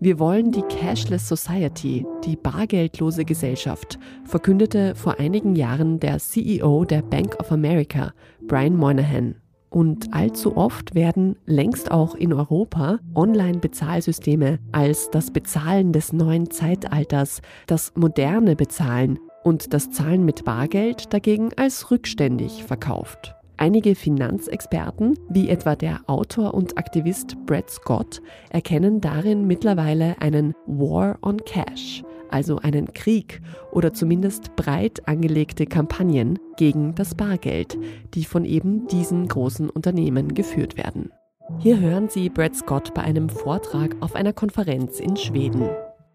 Wir 0.00 0.18
wollen 0.18 0.50
die 0.50 0.62
Cashless 0.62 1.28
Society, 1.28 2.04
die 2.24 2.36
bargeldlose 2.36 3.24
Gesellschaft, 3.24 3.98
verkündete 4.24 4.96
vor 4.96 5.20
einigen 5.20 5.54
Jahren 5.54 6.00
der 6.00 6.18
CEO 6.18 6.84
der 6.84 7.02
Bank 7.02 7.36
of 7.38 7.52
America, 7.52 8.12
Brian 8.46 8.76
Moynihan. 8.76 9.36
Und 9.74 10.14
allzu 10.14 10.56
oft 10.56 10.94
werden 10.94 11.34
längst 11.46 11.90
auch 11.90 12.14
in 12.14 12.32
Europa 12.32 13.00
Online-Bezahlsysteme 13.16 14.60
als 14.70 15.10
das 15.10 15.32
Bezahlen 15.32 15.92
des 15.92 16.12
neuen 16.12 16.48
Zeitalters, 16.48 17.42
das 17.66 17.92
moderne 17.96 18.54
Bezahlen 18.54 19.18
und 19.42 19.74
das 19.74 19.90
Zahlen 19.90 20.24
mit 20.24 20.44
Bargeld 20.44 21.12
dagegen 21.12 21.50
als 21.56 21.90
rückständig 21.90 22.62
verkauft. 22.62 23.34
Einige 23.56 23.96
Finanzexperten, 23.96 25.18
wie 25.28 25.48
etwa 25.48 25.74
der 25.74 26.02
Autor 26.06 26.54
und 26.54 26.78
Aktivist 26.78 27.36
Brad 27.44 27.68
Scott, 27.68 28.22
erkennen 28.50 29.00
darin 29.00 29.44
mittlerweile 29.48 30.14
einen 30.20 30.54
War 30.66 31.18
on 31.20 31.38
Cash, 31.38 32.04
also 32.34 32.58
einen 32.58 32.92
Krieg 32.92 33.40
oder 33.70 33.94
zumindest 33.94 34.56
breit 34.56 35.06
angelegte 35.08 35.66
Kampagnen 35.66 36.40
gegen 36.56 36.94
das 36.96 37.14
Bargeld, 37.14 37.78
die 38.14 38.24
von 38.24 38.44
eben 38.44 38.88
diesen 38.88 39.28
großen 39.28 39.70
Unternehmen 39.70 40.34
geführt 40.34 40.76
werden. 40.76 41.12
Hier 41.60 41.78
hören 41.78 42.08
Sie 42.08 42.28
Brad 42.30 42.56
Scott 42.56 42.92
bei 42.92 43.02
einem 43.02 43.28
Vortrag 43.28 43.94
auf 44.00 44.16
einer 44.16 44.32
Konferenz 44.32 44.98
in 44.98 45.16
Schweden. 45.16 45.68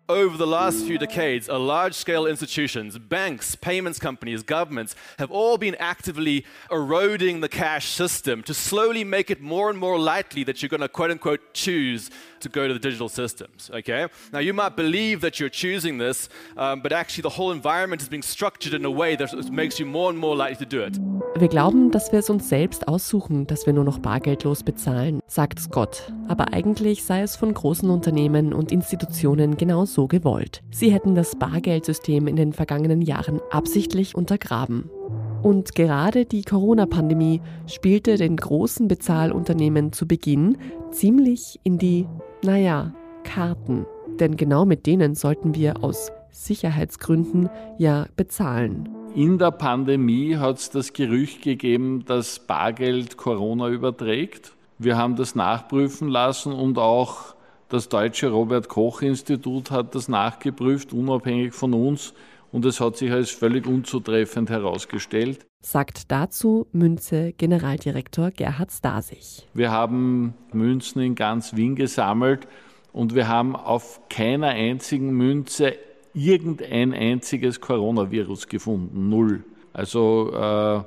Over 0.09 0.37
the 0.37 0.47
last 0.47 0.87
few 0.87 0.97
decades, 0.97 1.47
a 1.47 1.59
large 1.59 1.93
scale 1.93 2.25
institutions, 2.25 2.97
banks, 2.97 3.53
payments 3.53 3.99
companies, 3.99 4.41
governments 4.41 4.95
have 5.19 5.29
all 5.29 5.59
been 5.59 5.75
actively 5.75 6.47
eroding 6.71 7.41
the 7.41 7.47
cash 7.47 7.89
system 7.89 8.41
to 8.41 8.55
slowly 8.55 9.03
make 9.03 9.29
it 9.29 9.39
more 9.39 9.69
and 9.69 9.77
more 9.77 9.99
likely 9.99 10.43
that 10.45 10.63
you're 10.63 10.69
going 10.69 10.81
to 10.81 10.89
quote 10.89 11.11
unquote 11.11 11.53
choose 11.53 12.09
to 12.39 12.49
go 12.49 12.67
to 12.67 12.73
the 12.73 12.79
digital 12.79 13.07
systems. 13.07 13.69
Okay? 13.71 14.07
Now, 14.33 14.39
you 14.39 14.51
might 14.51 14.75
believe 14.75 15.21
that 15.21 15.39
you're 15.39 15.47
choosing 15.47 15.99
this, 15.99 16.27
um, 16.57 16.81
but 16.81 16.91
actually, 16.91 17.21
the 17.21 17.29
whole 17.29 17.51
environment 17.51 18.01
is 18.01 18.09
being 18.09 18.23
structured 18.23 18.73
in 18.73 18.85
a 18.85 18.91
way 18.91 19.15
that 19.15 19.51
makes 19.51 19.79
you 19.79 19.85
more 19.85 20.09
and 20.09 20.17
more 20.17 20.35
likely 20.35 20.55
to 20.55 20.65
do 20.65 20.81
it. 20.81 20.97
Wir 21.35 21.47
glauben, 21.47 21.91
dass 21.91 22.11
wir 22.11 22.19
es 22.19 22.29
uns 22.29 22.49
selbst 22.49 22.87
aussuchen, 22.87 23.45
dass 23.45 23.65
wir 23.65 23.73
nur 23.73 23.83
noch 23.83 23.99
bargeldlos 23.99 24.63
bezahlen, 24.63 25.21
sagt 25.27 25.59
Scott. 25.59 26.11
Aber 26.27 26.51
eigentlich 26.51 27.03
sei 27.03 27.21
es 27.21 27.35
von 27.35 27.53
großen 27.53 27.89
Unternehmen 27.89 28.51
und 28.53 28.71
Institutionen 28.71 29.55
genau 29.55 29.85
so 29.99 30.07
gewollt. 30.07 30.61
Sie 30.71 30.93
hätten 30.93 31.13
das 31.13 31.35
Bargeldsystem 31.35 32.27
in 32.27 32.37
den 32.37 32.53
vergangenen 32.53 33.01
Jahren 33.01 33.41
absichtlich 33.51 34.15
untergraben. 34.15 34.89
Und 35.43 35.75
gerade 35.75 36.23
die 36.23 36.43
Corona-Pandemie 36.43 37.41
spielte 37.67 38.15
den 38.15 38.37
großen 38.37 38.87
Bezahlunternehmen 38.87 39.91
zu 39.91 40.07
Beginn 40.07 40.57
ziemlich 40.91 41.59
in 41.63 41.79
die 41.79 42.07
naja, 42.45 42.93
Karten. 43.25 43.85
Denn 44.21 44.37
genau 44.37 44.63
mit 44.63 44.85
denen 44.85 45.15
sollten 45.15 45.53
wir 45.53 45.83
aus 45.83 46.13
Sicherheitsgründen 46.31 47.49
ja 47.77 48.05
bezahlen. 48.15 48.87
In 49.15 49.37
der 49.37 49.51
Pandemie 49.51 50.37
hat 50.37 50.59
es 50.59 50.69
das 50.69 50.93
Gerücht 50.93 51.41
gegeben, 51.41 52.05
dass 52.05 52.39
Bargeld 52.39 53.17
Corona 53.17 53.67
überträgt. 53.67 54.53
Wir 54.77 54.95
haben 54.95 55.17
das 55.17 55.35
nachprüfen 55.35 56.07
lassen 56.07 56.53
und 56.53 56.77
auch 56.77 57.35
das 57.69 57.87
deutsche 57.87 58.29
Robert 58.29 58.67
Koch 58.67 59.01
Institut 59.01 59.71
hat 59.71 59.95
das 59.95 60.07
nachgeprüft, 60.07 60.91
unabhängig 60.91 61.53
von 61.53 61.73
uns. 61.73 62.13
Und 62.51 62.65
es 62.65 62.81
hat 62.81 62.97
sich 62.97 63.11
als 63.11 63.29
völlig 63.29 63.67
unzutreffend 63.67 64.49
herausgestellt. 64.49 65.45
Sagt 65.61 66.11
dazu 66.11 66.65
Münze 66.71 67.33
Generaldirektor 67.33 68.31
Gerhard 68.31 68.71
Stasich. 68.71 69.47
Wir 69.53 69.71
haben 69.71 70.33
Münzen 70.51 71.01
in 71.01 71.13
ganz 71.13 71.55
Wien 71.55 71.75
gesammelt 71.75 72.47
und 72.91 73.13
wir 73.13 73.27
haben 73.27 73.55
auf 73.55 74.01
keiner 74.09 74.47
einzigen 74.47 75.11
Münze 75.11 75.75
irgendein 76.15 76.93
einziges 76.93 77.61
Coronavirus 77.61 78.47
gefunden. 78.47 79.09
Null. 79.09 79.43
Also 79.71 80.31
äh, 80.33 80.81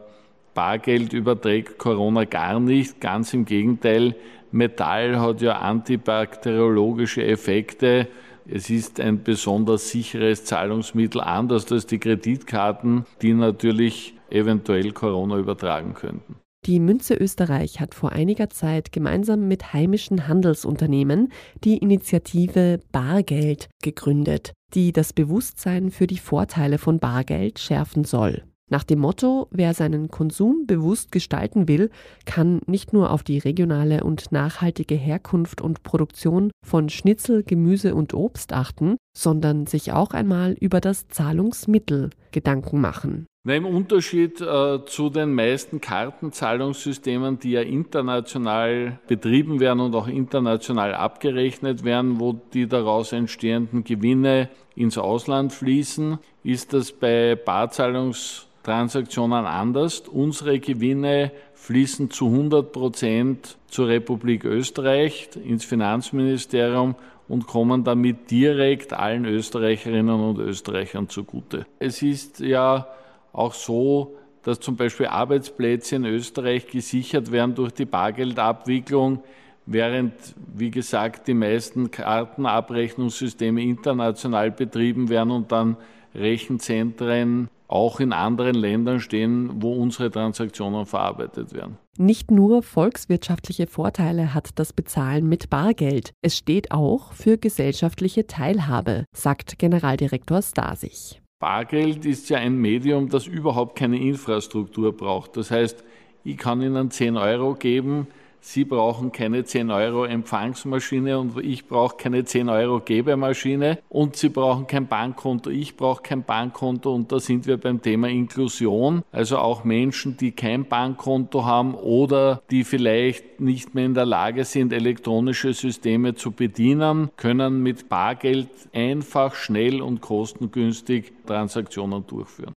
Bargeld 0.54 1.12
überträgt 1.12 1.78
Corona 1.78 2.24
gar 2.24 2.58
nicht. 2.58 3.00
Ganz 3.00 3.32
im 3.34 3.44
Gegenteil, 3.44 4.16
Metall 4.52 5.18
hat 5.18 5.40
ja 5.42 5.58
antibakteriologische 5.58 7.24
Effekte. 7.24 8.08
Es 8.46 8.70
ist 8.70 9.00
ein 9.00 9.22
besonders 9.22 9.90
sicheres 9.90 10.44
Zahlungsmittel, 10.44 11.20
anders 11.20 11.70
als 11.72 11.86
die 11.86 11.98
Kreditkarten, 11.98 13.06
die 13.22 13.34
natürlich 13.34 14.14
eventuell 14.30 14.92
Corona 14.92 15.38
übertragen 15.38 15.94
könnten. 15.94 16.36
Die 16.66 16.78
Münze 16.78 17.14
Österreich 17.14 17.80
hat 17.80 17.92
vor 17.92 18.12
einiger 18.12 18.48
Zeit 18.48 18.92
gemeinsam 18.92 19.48
mit 19.48 19.72
heimischen 19.72 20.28
Handelsunternehmen 20.28 21.32
die 21.64 21.78
Initiative 21.78 22.78
Bargeld 22.92 23.68
gegründet, 23.82 24.52
die 24.74 24.92
das 24.92 25.12
Bewusstsein 25.12 25.90
für 25.90 26.06
die 26.06 26.18
Vorteile 26.18 26.78
von 26.78 27.00
Bargeld 27.00 27.58
schärfen 27.58 28.04
soll. 28.04 28.44
Nach 28.70 28.84
dem 28.84 29.00
Motto, 29.00 29.48
wer 29.50 29.74
seinen 29.74 30.08
Konsum 30.08 30.66
bewusst 30.66 31.12
gestalten 31.12 31.68
will, 31.68 31.90
kann 32.24 32.60
nicht 32.66 32.92
nur 32.92 33.10
auf 33.10 33.22
die 33.22 33.38
regionale 33.38 34.02
und 34.02 34.32
nachhaltige 34.32 34.94
Herkunft 34.94 35.60
und 35.60 35.82
Produktion 35.82 36.50
von 36.64 36.88
Schnitzel, 36.88 37.42
Gemüse 37.42 37.94
und 37.94 38.14
Obst 38.14 38.52
achten, 38.52 38.96
sondern 39.12 39.66
sich 39.66 39.92
auch 39.92 40.12
einmal 40.12 40.52
über 40.60 40.80
das 40.80 41.08
Zahlungsmittel 41.08 42.10
Gedanken 42.30 42.80
machen. 42.80 43.26
Na, 43.44 43.56
Im 43.56 43.66
Unterschied 43.66 44.40
äh, 44.40 44.84
zu 44.86 45.10
den 45.10 45.34
meisten 45.34 45.80
Kartenzahlungssystemen, 45.80 47.40
die 47.40 47.50
ja 47.50 47.62
international 47.62 49.00
betrieben 49.08 49.58
werden 49.58 49.80
und 49.80 49.96
auch 49.96 50.06
international 50.06 50.94
abgerechnet 50.94 51.82
werden, 51.82 52.20
wo 52.20 52.34
die 52.34 52.68
daraus 52.68 53.12
entstehenden 53.12 53.82
Gewinne 53.82 54.48
ins 54.76 54.96
Ausland 54.96 55.52
fließen, 55.52 56.18
ist 56.44 56.72
das 56.72 56.92
bei 56.92 57.34
Barzahlungs 57.34 58.46
Transaktionen 58.62 59.44
anders. 59.44 60.00
Unsere 60.00 60.60
Gewinne 60.60 61.32
fließen 61.54 62.10
zu 62.10 62.26
100 62.26 62.72
Prozent 62.72 63.56
zur 63.66 63.88
Republik 63.88 64.44
Österreich, 64.44 65.30
ins 65.44 65.64
Finanzministerium 65.64 66.94
und 67.28 67.46
kommen 67.46 67.84
damit 67.84 68.30
direkt 68.30 68.92
allen 68.92 69.24
Österreicherinnen 69.24 70.20
und 70.20 70.38
Österreichern 70.38 71.08
zugute. 71.08 71.66
Es 71.78 72.02
ist 72.02 72.40
ja 72.40 72.86
auch 73.32 73.54
so, 73.54 74.16
dass 74.42 74.60
zum 74.60 74.76
Beispiel 74.76 75.06
Arbeitsplätze 75.06 75.96
in 75.96 76.04
Österreich 76.04 76.66
gesichert 76.66 77.30
werden 77.30 77.54
durch 77.54 77.72
die 77.72 77.84
Bargeldabwicklung, 77.84 79.22
während, 79.66 80.12
wie 80.54 80.70
gesagt, 80.70 81.28
die 81.28 81.34
meisten 81.34 81.90
Kartenabrechnungssysteme 81.90 83.62
international 83.62 84.50
betrieben 84.50 85.08
werden 85.08 85.30
und 85.30 85.52
dann 85.52 85.76
Rechenzentren 86.14 87.48
auch 87.68 88.00
in 88.00 88.12
anderen 88.12 88.54
Ländern 88.54 89.00
stehen, 89.00 89.62
wo 89.62 89.72
unsere 89.72 90.10
Transaktionen 90.10 90.84
verarbeitet 90.84 91.54
werden. 91.54 91.78
Nicht 91.98 92.30
nur 92.30 92.62
volkswirtschaftliche 92.62 93.66
Vorteile 93.66 94.32
hat 94.32 94.50
das 94.54 94.72
Bezahlen 94.72 95.28
mit 95.28 95.50
Bargeld, 95.50 96.12
es 96.22 96.38
steht 96.38 96.72
auch 96.72 97.12
für 97.12 97.36
gesellschaftliche 97.36 98.26
Teilhabe, 98.26 99.04
sagt 99.14 99.58
Generaldirektor 99.58 100.40
Stasich. 100.40 101.20
Bargeld 101.38 102.06
ist 102.06 102.30
ja 102.30 102.38
ein 102.38 102.56
Medium, 102.56 103.10
das 103.10 103.26
überhaupt 103.26 103.76
keine 103.76 104.00
Infrastruktur 104.00 104.96
braucht. 104.96 105.36
Das 105.36 105.50
heißt, 105.50 105.84
ich 106.24 106.38
kann 106.38 106.62
Ihnen 106.62 106.90
10 106.90 107.18
Euro 107.18 107.54
geben, 107.54 108.06
Sie 108.44 108.64
brauchen 108.64 109.12
keine 109.12 109.44
10 109.44 109.70
Euro 109.70 110.04
Empfangsmaschine 110.04 111.16
und 111.16 111.38
ich 111.38 111.68
brauche 111.68 111.96
keine 111.96 112.24
10 112.24 112.48
Euro 112.48 112.80
Gebemaschine 112.84 113.78
und 113.88 114.16
Sie 114.16 114.30
brauchen 114.30 114.66
kein 114.66 114.88
Bankkonto, 114.88 115.48
ich 115.48 115.76
brauche 115.76 116.02
kein 116.02 116.24
Bankkonto 116.24 116.92
und 116.92 117.12
da 117.12 117.20
sind 117.20 117.46
wir 117.46 117.56
beim 117.56 117.80
Thema 117.80 118.08
Inklusion. 118.08 119.04
Also 119.12 119.38
auch 119.38 119.62
Menschen, 119.62 120.16
die 120.16 120.32
kein 120.32 120.64
Bankkonto 120.64 121.44
haben 121.44 121.74
oder 121.74 122.42
die 122.50 122.64
vielleicht 122.64 123.40
nicht 123.40 123.76
mehr 123.76 123.86
in 123.86 123.94
der 123.94 124.06
Lage 124.06 124.44
sind, 124.44 124.72
elektronische 124.72 125.54
Systeme 125.54 126.16
zu 126.16 126.32
bedienen, 126.32 127.10
können 127.16 127.62
mit 127.62 127.88
Bargeld 127.88 128.48
einfach, 128.72 129.36
schnell 129.36 129.80
und 129.80 130.00
kostengünstig 130.00 131.12
Transaktionen 131.26 132.04
durchführen. 132.08 132.52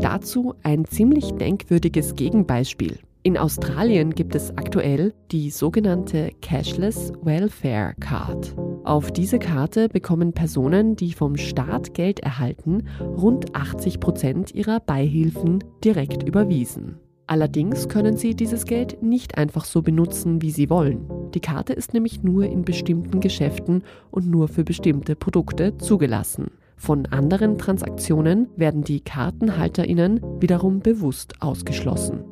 Dazu 0.00 0.54
ein 0.62 0.84
ziemlich 0.84 1.32
denkwürdiges 1.32 2.14
Gegenbeispiel. 2.14 3.00
In 3.22 3.36
Australien 3.36 4.14
gibt 4.14 4.34
es 4.34 4.56
aktuell 4.56 5.12
die 5.30 5.50
sogenannte 5.50 6.30
Cashless 6.40 7.12
Welfare 7.22 7.92
Card. 8.00 8.56
Auf 8.84 9.12
diese 9.12 9.38
Karte 9.38 9.90
bekommen 9.90 10.32
Personen, 10.32 10.96
die 10.96 11.12
vom 11.12 11.36
Staat 11.36 11.92
Geld 11.92 12.20
erhalten, 12.20 12.88
rund 12.98 13.54
80 13.54 14.00
Prozent 14.00 14.54
ihrer 14.54 14.80
Beihilfen 14.80 15.62
direkt 15.84 16.22
überwiesen. 16.22 16.98
Allerdings 17.26 17.90
können 17.90 18.16
sie 18.16 18.34
dieses 18.34 18.64
Geld 18.64 19.02
nicht 19.02 19.36
einfach 19.36 19.66
so 19.66 19.82
benutzen, 19.82 20.40
wie 20.40 20.50
sie 20.50 20.70
wollen. 20.70 21.06
Die 21.34 21.40
Karte 21.40 21.74
ist 21.74 21.92
nämlich 21.92 22.22
nur 22.22 22.46
in 22.46 22.64
bestimmten 22.64 23.20
Geschäften 23.20 23.84
und 24.10 24.30
nur 24.30 24.48
für 24.48 24.64
bestimmte 24.64 25.14
Produkte 25.14 25.76
zugelassen. 25.76 26.52
Von 26.78 27.04
anderen 27.04 27.58
Transaktionen 27.58 28.48
werden 28.56 28.82
die 28.82 29.00
Kartenhalterinnen 29.00 30.22
wiederum 30.40 30.80
bewusst 30.80 31.34
ausgeschlossen. 31.40 32.24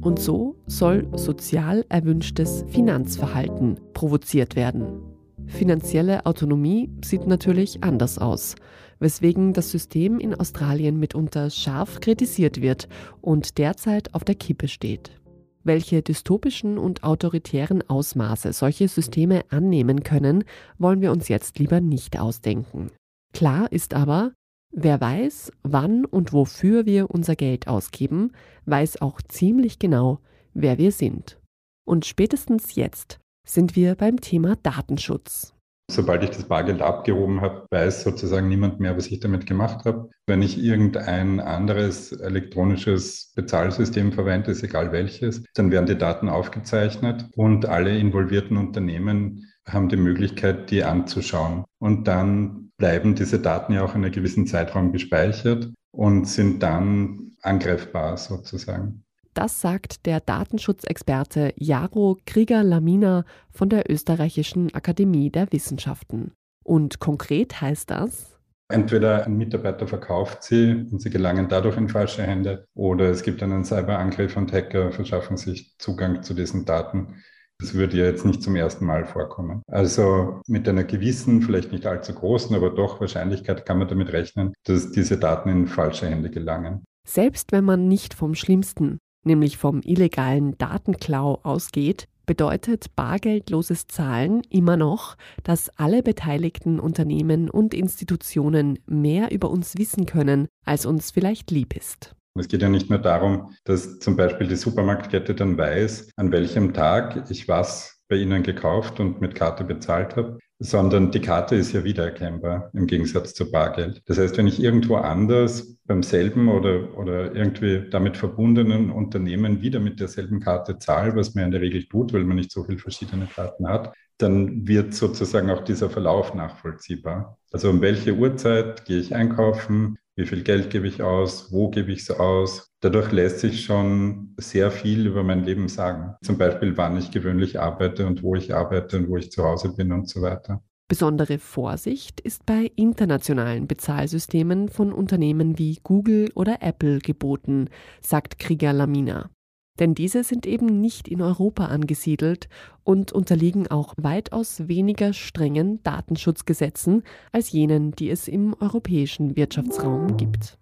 Und 0.00 0.18
so 0.18 0.56
soll 0.66 1.06
sozial 1.16 1.84
erwünschtes 1.88 2.64
Finanzverhalten 2.68 3.78
provoziert 3.94 4.56
werden. 4.56 5.00
Finanzielle 5.46 6.26
Autonomie 6.26 6.90
sieht 7.04 7.26
natürlich 7.26 7.82
anders 7.84 8.18
aus, 8.18 8.56
weswegen 8.98 9.52
das 9.52 9.70
System 9.70 10.18
in 10.18 10.34
Australien 10.34 10.98
mitunter 10.98 11.50
scharf 11.50 12.00
kritisiert 12.00 12.60
wird 12.60 12.88
und 13.20 13.58
derzeit 13.58 14.14
auf 14.14 14.24
der 14.24 14.34
Kippe 14.34 14.68
steht. 14.68 15.20
Welche 15.64 16.02
dystopischen 16.02 16.78
und 16.78 17.04
autoritären 17.04 17.88
Ausmaße 17.88 18.52
solche 18.52 18.88
Systeme 18.88 19.42
annehmen 19.50 20.02
können, 20.02 20.44
wollen 20.78 21.00
wir 21.00 21.12
uns 21.12 21.28
jetzt 21.28 21.58
lieber 21.58 21.80
nicht 21.80 22.18
ausdenken. 22.18 22.90
Klar 23.32 23.70
ist 23.70 23.94
aber, 23.94 24.32
Wer 24.74 25.02
weiß, 25.02 25.52
wann 25.62 26.06
und 26.06 26.32
wofür 26.32 26.86
wir 26.86 27.10
unser 27.10 27.36
Geld 27.36 27.68
ausgeben, 27.68 28.32
weiß 28.64 29.02
auch 29.02 29.20
ziemlich 29.20 29.78
genau, 29.78 30.18
wer 30.54 30.78
wir 30.78 30.92
sind. 30.92 31.38
Und 31.84 32.06
spätestens 32.06 32.74
jetzt 32.74 33.20
sind 33.46 33.76
wir 33.76 33.96
beim 33.96 34.20
Thema 34.20 34.56
Datenschutz. 34.62 35.52
Sobald 35.90 36.22
ich 36.22 36.30
das 36.30 36.44
Bargeld 36.44 36.80
abgehoben 36.80 37.42
habe, 37.42 37.66
weiß 37.70 38.02
sozusagen 38.04 38.48
niemand 38.48 38.80
mehr, 38.80 38.96
was 38.96 39.08
ich 39.08 39.20
damit 39.20 39.44
gemacht 39.44 39.84
habe. 39.84 40.08
Wenn 40.26 40.40
ich 40.40 40.56
irgendein 40.56 41.38
anderes 41.38 42.12
elektronisches 42.12 43.32
Bezahlsystem 43.34 44.12
verwende, 44.12 44.52
ist 44.52 44.62
egal 44.62 44.90
welches, 44.92 45.44
dann 45.52 45.70
werden 45.70 45.84
die 45.84 45.98
Daten 45.98 46.30
aufgezeichnet 46.30 47.26
und 47.36 47.66
alle 47.66 47.98
involvierten 47.98 48.56
Unternehmen 48.56 49.51
haben 49.68 49.88
die 49.88 49.96
Möglichkeit, 49.96 50.70
die 50.70 50.84
anzuschauen. 50.84 51.64
Und 51.78 52.08
dann 52.08 52.70
bleiben 52.76 53.14
diese 53.14 53.38
Daten 53.38 53.72
ja 53.72 53.84
auch 53.84 53.94
in 53.94 54.04
einem 54.04 54.12
gewissen 54.12 54.46
Zeitraum 54.46 54.92
gespeichert 54.92 55.70
und 55.92 56.26
sind 56.26 56.62
dann 56.62 57.32
angreifbar 57.42 58.16
sozusagen. 58.16 59.04
Das 59.34 59.60
sagt 59.60 60.04
der 60.04 60.20
Datenschutzexperte 60.20 61.54
Jaro 61.56 62.18
Krieger-Lamina 62.26 63.24
von 63.50 63.70
der 63.70 63.90
Österreichischen 63.90 64.74
Akademie 64.74 65.30
der 65.30 65.50
Wissenschaften. 65.52 66.32
Und 66.64 66.98
konkret 66.98 67.60
heißt 67.60 67.90
das, 67.90 68.32
Entweder 68.72 69.26
ein 69.26 69.36
Mitarbeiter 69.36 69.86
verkauft 69.86 70.44
sie 70.44 70.86
und 70.90 71.02
sie 71.02 71.10
gelangen 71.10 71.46
dadurch 71.46 71.76
in 71.76 71.90
falsche 71.90 72.22
Hände 72.22 72.66
oder 72.74 73.10
es 73.10 73.22
gibt 73.22 73.42
einen 73.42 73.64
Cyberangriff 73.64 74.34
und 74.38 74.50
Hacker 74.50 74.92
verschaffen 74.92 75.36
sich 75.36 75.76
Zugang 75.76 76.22
zu 76.22 76.32
diesen 76.32 76.64
Daten. 76.64 77.22
Das 77.62 77.74
würde 77.74 77.96
ja 77.96 78.06
jetzt 78.06 78.26
nicht 78.26 78.42
zum 78.42 78.56
ersten 78.56 78.84
Mal 78.84 79.04
vorkommen. 79.04 79.62
Also 79.70 80.40
mit 80.48 80.68
einer 80.68 80.82
gewissen, 80.82 81.42
vielleicht 81.42 81.70
nicht 81.70 81.86
allzu 81.86 82.12
großen, 82.12 82.56
aber 82.56 82.70
doch 82.70 83.00
Wahrscheinlichkeit 83.00 83.64
kann 83.64 83.78
man 83.78 83.86
damit 83.86 84.12
rechnen, 84.12 84.52
dass 84.64 84.90
diese 84.90 85.16
Daten 85.16 85.48
in 85.48 85.68
falsche 85.68 86.08
Hände 86.08 86.28
gelangen. 86.28 86.82
Selbst 87.06 87.52
wenn 87.52 87.64
man 87.64 87.86
nicht 87.86 88.14
vom 88.14 88.34
Schlimmsten, 88.34 88.98
nämlich 89.24 89.58
vom 89.58 89.80
illegalen 89.84 90.58
Datenklau 90.58 91.38
ausgeht, 91.44 92.08
bedeutet 92.26 92.96
bargeldloses 92.96 93.86
Zahlen 93.86 94.42
immer 94.50 94.76
noch, 94.76 95.16
dass 95.44 95.70
alle 95.78 96.02
beteiligten 96.02 96.80
Unternehmen 96.80 97.48
und 97.48 97.74
Institutionen 97.74 98.80
mehr 98.86 99.30
über 99.30 99.50
uns 99.50 99.78
wissen 99.78 100.06
können, 100.06 100.48
als 100.64 100.84
uns 100.84 101.12
vielleicht 101.12 101.52
lieb 101.52 101.76
ist. 101.76 102.16
Es 102.34 102.48
geht 102.48 102.62
ja 102.62 102.68
nicht 102.68 102.88
nur 102.88 102.98
darum, 102.98 103.54
dass 103.64 103.98
zum 103.98 104.16
Beispiel 104.16 104.48
die 104.48 104.56
Supermarktkette 104.56 105.34
dann 105.34 105.58
weiß, 105.58 106.10
an 106.16 106.32
welchem 106.32 106.72
Tag 106.72 107.30
ich 107.30 107.46
was 107.46 108.00
bei 108.08 108.16
ihnen 108.16 108.42
gekauft 108.42 109.00
und 109.00 109.20
mit 109.20 109.34
Karte 109.34 109.64
bezahlt 109.64 110.16
habe, 110.16 110.38
sondern 110.58 111.10
die 111.10 111.20
Karte 111.20 111.56
ist 111.56 111.72
ja 111.72 111.84
wiedererkennbar 111.84 112.70
im 112.72 112.86
Gegensatz 112.86 113.34
zu 113.34 113.50
Bargeld. 113.50 114.00
Das 114.06 114.18
heißt, 114.18 114.36
wenn 114.38 114.46
ich 114.46 114.62
irgendwo 114.62 114.96
anders 114.96 115.76
beim 115.84 116.02
selben 116.02 116.48
oder, 116.48 116.96
oder 116.96 117.34
irgendwie 117.34 117.88
damit 117.90 118.16
verbundenen 118.16 118.90
Unternehmen 118.90 119.60
wieder 119.60 119.80
mit 119.80 120.00
derselben 120.00 120.40
Karte 120.40 120.78
zahle, 120.78 121.16
was 121.16 121.34
man 121.34 121.46
in 121.46 121.50
der 121.50 121.60
Regel 121.60 121.84
tut, 121.84 122.12
weil 122.12 122.24
man 122.24 122.36
nicht 122.36 122.52
so 122.52 122.64
viele 122.64 122.78
verschiedene 122.78 123.26
Karten 123.26 123.68
hat, 123.68 123.92
dann 124.18 124.66
wird 124.68 124.94
sozusagen 124.94 125.50
auch 125.50 125.64
dieser 125.64 125.90
Verlauf 125.90 126.34
nachvollziehbar. 126.34 127.38
Also 127.50 127.70
um 127.70 127.80
welche 127.80 128.14
Uhrzeit 128.14 128.84
gehe 128.84 129.00
ich 129.00 129.14
einkaufen, 129.14 129.98
wie 130.16 130.26
viel 130.26 130.42
Geld 130.42 130.70
gebe 130.70 130.86
ich 130.86 131.02
aus, 131.02 131.52
wo 131.52 131.70
gebe 131.70 131.92
ich 131.92 132.00
es 132.00 132.10
aus. 132.10 132.70
Dadurch 132.80 133.12
lässt 133.12 133.40
sich 133.40 133.64
schon 133.64 134.34
sehr 134.38 134.70
viel 134.70 135.06
über 135.06 135.22
mein 135.22 135.44
Leben 135.44 135.68
sagen. 135.68 136.14
Zum 136.22 136.36
Beispiel, 136.36 136.76
wann 136.76 136.98
ich 136.98 137.10
gewöhnlich 137.10 137.60
arbeite 137.60 138.06
und 138.06 138.22
wo 138.22 138.34
ich 138.34 138.54
arbeite 138.54 138.98
und 138.98 139.08
wo 139.08 139.16
ich 139.16 139.30
zu 139.30 139.44
Hause 139.44 139.74
bin 139.74 139.92
und 139.92 140.08
so 140.08 140.20
weiter. 140.20 140.62
Besondere 140.88 141.38
Vorsicht 141.38 142.20
ist 142.20 142.44
bei 142.44 142.70
internationalen 142.76 143.66
Bezahlsystemen 143.66 144.68
von 144.68 144.92
Unternehmen 144.92 145.58
wie 145.58 145.78
Google 145.82 146.30
oder 146.34 146.58
Apple 146.60 146.98
geboten, 146.98 147.70
sagt 148.02 148.38
Krieger 148.38 148.74
Lamina. 148.74 149.30
Denn 149.78 149.94
diese 149.94 150.22
sind 150.22 150.46
eben 150.46 150.80
nicht 150.80 151.08
in 151.08 151.22
Europa 151.22 151.66
angesiedelt 151.66 152.48
und 152.84 153.12
unterliegen 153.12 153.68
auch 153.68 153.94
weitaus 153.96 154.68
weniger 154.68 155.12
strengen 155.12 155.82
Datenschutzgesetzen 155.82 157.02
als 157.32 157.52
jenen, 157.52 157.92
die 157.92 158.10
es 158.10 158.28
im 158.28 158.54
europäischen 158.60 159.34
Wirtschaftsraum 159.34 160.16
gibt. 160.16 160.58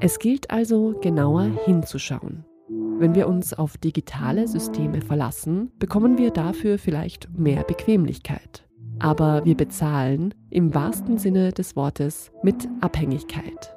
Es 0.00 0.18
gilt 0.18 0.50
also 0.50 0.98
genauer 1.00 1.44
hinzuschauen. 1.64 2.44
Wenn 2.98 3.14
wir 3.14 3.26
uns 3.26 3.54
auf 3.54 3.78
digitale 3.78 4.46
Systeme 4.46 5.00
verlassen, 5.00 5.72
bekommen 5.78 6.18
wir 6.18 6.30
dafür 6.30 6.78
vielleicht 6.78 7.28
mehr 7.36 7.64
Bequemlichkeit. 7.64 8.68
Aber 8.98 9.44
wir 9.44 9.56
bezahlen 9.56 10.34
im 10.50 10.74
wahrsten 10.74 11.18
Sinne 11.18 11.52
des 11.52 11.74
Wortes 11.74 12.30
mit 12.42 12.68
Abhängigkeit. 12.80 13.74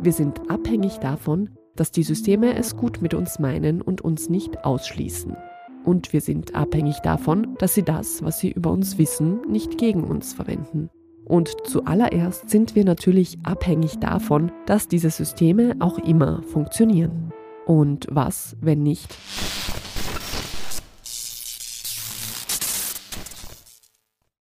Wir 0.00 0.12
sind 0.12 0.48
abhängig 0.48 0.98
davon, 0.98 1.50
dass 1.74 1.90
die 1.90 2.04
Systeme 2.04 2.54
es 2.54 2.76
gut 2.76 3.02
mit 3.02 3.14
uns 3.14 3.40
meinen 3.40 3.82
und 3.82 4.00
uns 4.00 4.28
nicht 4.28 4.64
ausschließen. 4.64 5.36
Und 5.84 6.12
wir 6.12 6.20
sind 6.20 6.54
abhängig 6.54 7.00
davon, 7.00 7.56
dass 7.58 7.74
sie 7.74 7.82
das, 7.82 8.22
was 8.22 8.38
sie 8.38 8.52
über 8.52 8.70
uns 8.70 8.96
wissen, 8.96 9.40
nicht 9.50 9.76
gegen 9.76 10.04
uns 10.04 10.34
verwenden. 10.34 10.88
Und 11.24 11.50
zuallererst 11.64 12.48
sind 12.48 12.76
wir 12.76 12.84
natürlich 12.84 13.38
abhängig 13.42 13.98
davon, 13.98 14.52
dass 14.66 14.86
diese 14.86 15.10
Systeme 15.10 15.74
auch 15.80 15.98
immer 15.98 16.44
funktionieren. 16.44 17.32
Und 17.66 18.06
was, 18.08 18.56
wenn 18.60 18.84
nicht? 18.84 19.12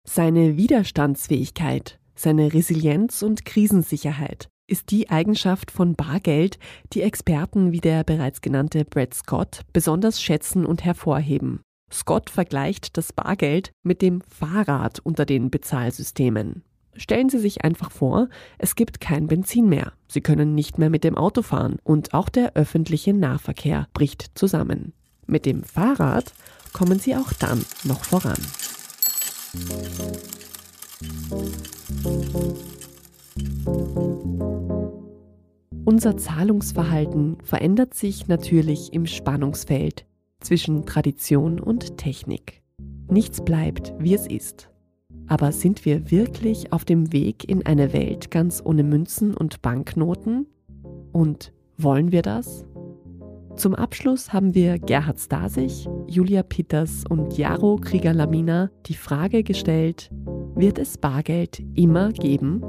Seine 0.04 0.58
Widerstandsfähigkeit, 0.58 1.98
seine 2.14 2.52
Resilienz 2.52 3.22
und 3.22 3.46
Krisensicherheit 3.46 4.50
ist 4.70 4.90
die 4.90 5.10
Eigenschaft 5.10 5.70
von 5.70 5.94
Bargeld, 5.94 6.58
die 6.92 7.02
Experten 7.02 7.72
wie 7.72 7.80
der 7.80 8.04
bereits 8.04 8.40
genannte 8.40 8.84
Brad 8.84 9.12
Scott 9.14 9.62
besonders 9.72 10.22
schätzen 10.22 10.64
und 10.64 10.84
hervorheben. 10.84 11.60
Scott 11.92 12.30
vergleicht 12.30 12.96
das 12.96 13.12
Bargeld 13.12 13.72
mit 13.82 14.00
dem 14.00 14.20
Fahrrad 14.20 15.00
unter 15.00 15.26
den 15.26 15.50
Bezahlsystemen. 15.50 16.62
Stellen 16.94 17.28
Sie 17.28 17.38
sich 17.38 17.64
einfach 17.64 17.90
vor, 17.90 18.28
es 18.58 18.74
gibt 18.74 19.00
kein 19.00 19.26
Benzin 19.26 19.68
mehr. 19.68 19.92
Sie 20.08 20.20
können 20.20 20.54
nicht 20.54 20.78
mehr 20.78 20.90
mit 20.90 21.04
dem 21.04 21.16
Auto 21.16 21.42
fahren 21.42 21.78
und 21.82 22.14
auch 22.14 22.28
der 22.28 22.54
öffentliche 22.54 23.12
Nahverkehr 23.12 23.88
bricht 23.92 24.30
zusammen. 24.34 24.92
Mit 25.26 25.46
dem 25.46 25.62
Fahrrad 25.64 26.32
kommen 26.72 26.98
Sie 26.98 27.16
auch 27.16 27.32
dann 27.32 27.64
noch 27.84 28.04
voran. 28.04 28.38
Unser 35.84 36.16
Zahlungsverhalten 36.16 37.38
verändert 37.42 37.94
sich 37.94 38.28
natürlich 38.28 38.92
im 38.92 39.06
Spannungsfeld 39.06 40.06
zwischen 40.40 40.86
Tradition 40.86 41.60
und 41.60 41.96
Technik. 41.96 42.62
Nichts 43.08 43.44
bleibt, 43.44 43.92
wie 43.98 44.14
es 44.14 44.26
ist. 44.26 44.70
Aber 45.26 45.52
sind 45.52 45.84
wir 45.84 46.10
wirklich 46.10 46.72
auf 46.72 46.84
dem 46.84 47.12
Weg 47.12 47.48
in 47.48 47.66
eine 47.66 47.92
Welt 47.92 48.30
ganz 48.30 48.62
ohne 48.64 48.82
Münzen 48.82 49.34
und 49.34 49.62
Banknoten? 49.62 50.46
Und 51.12 51.52
wollen 51.76 52.12
wir 52.12 52.22
das? 52.22 52.64
Zum 53.56 53.74
Abschluss 53.74 54.32
haben 54.32 54.54
wir 54.54 54.78
Gerhard 54.78 55.18
Stasig, 55.18 55.88
Julia 56.06 56.42
Peters 56.42 57.04
und 57.08 57.36
Jaro 57.36 57.76
Krieger-Lamina 57.76 58.70
die 58.86 58.94
Frage 58.94 59.42
gestellt, 59.42 60.10
wird 60.54 60.78
es 60.78 60.96
Bargeld 60.98 61.62
immer 61.74 62.10
geben? 62.12 62.62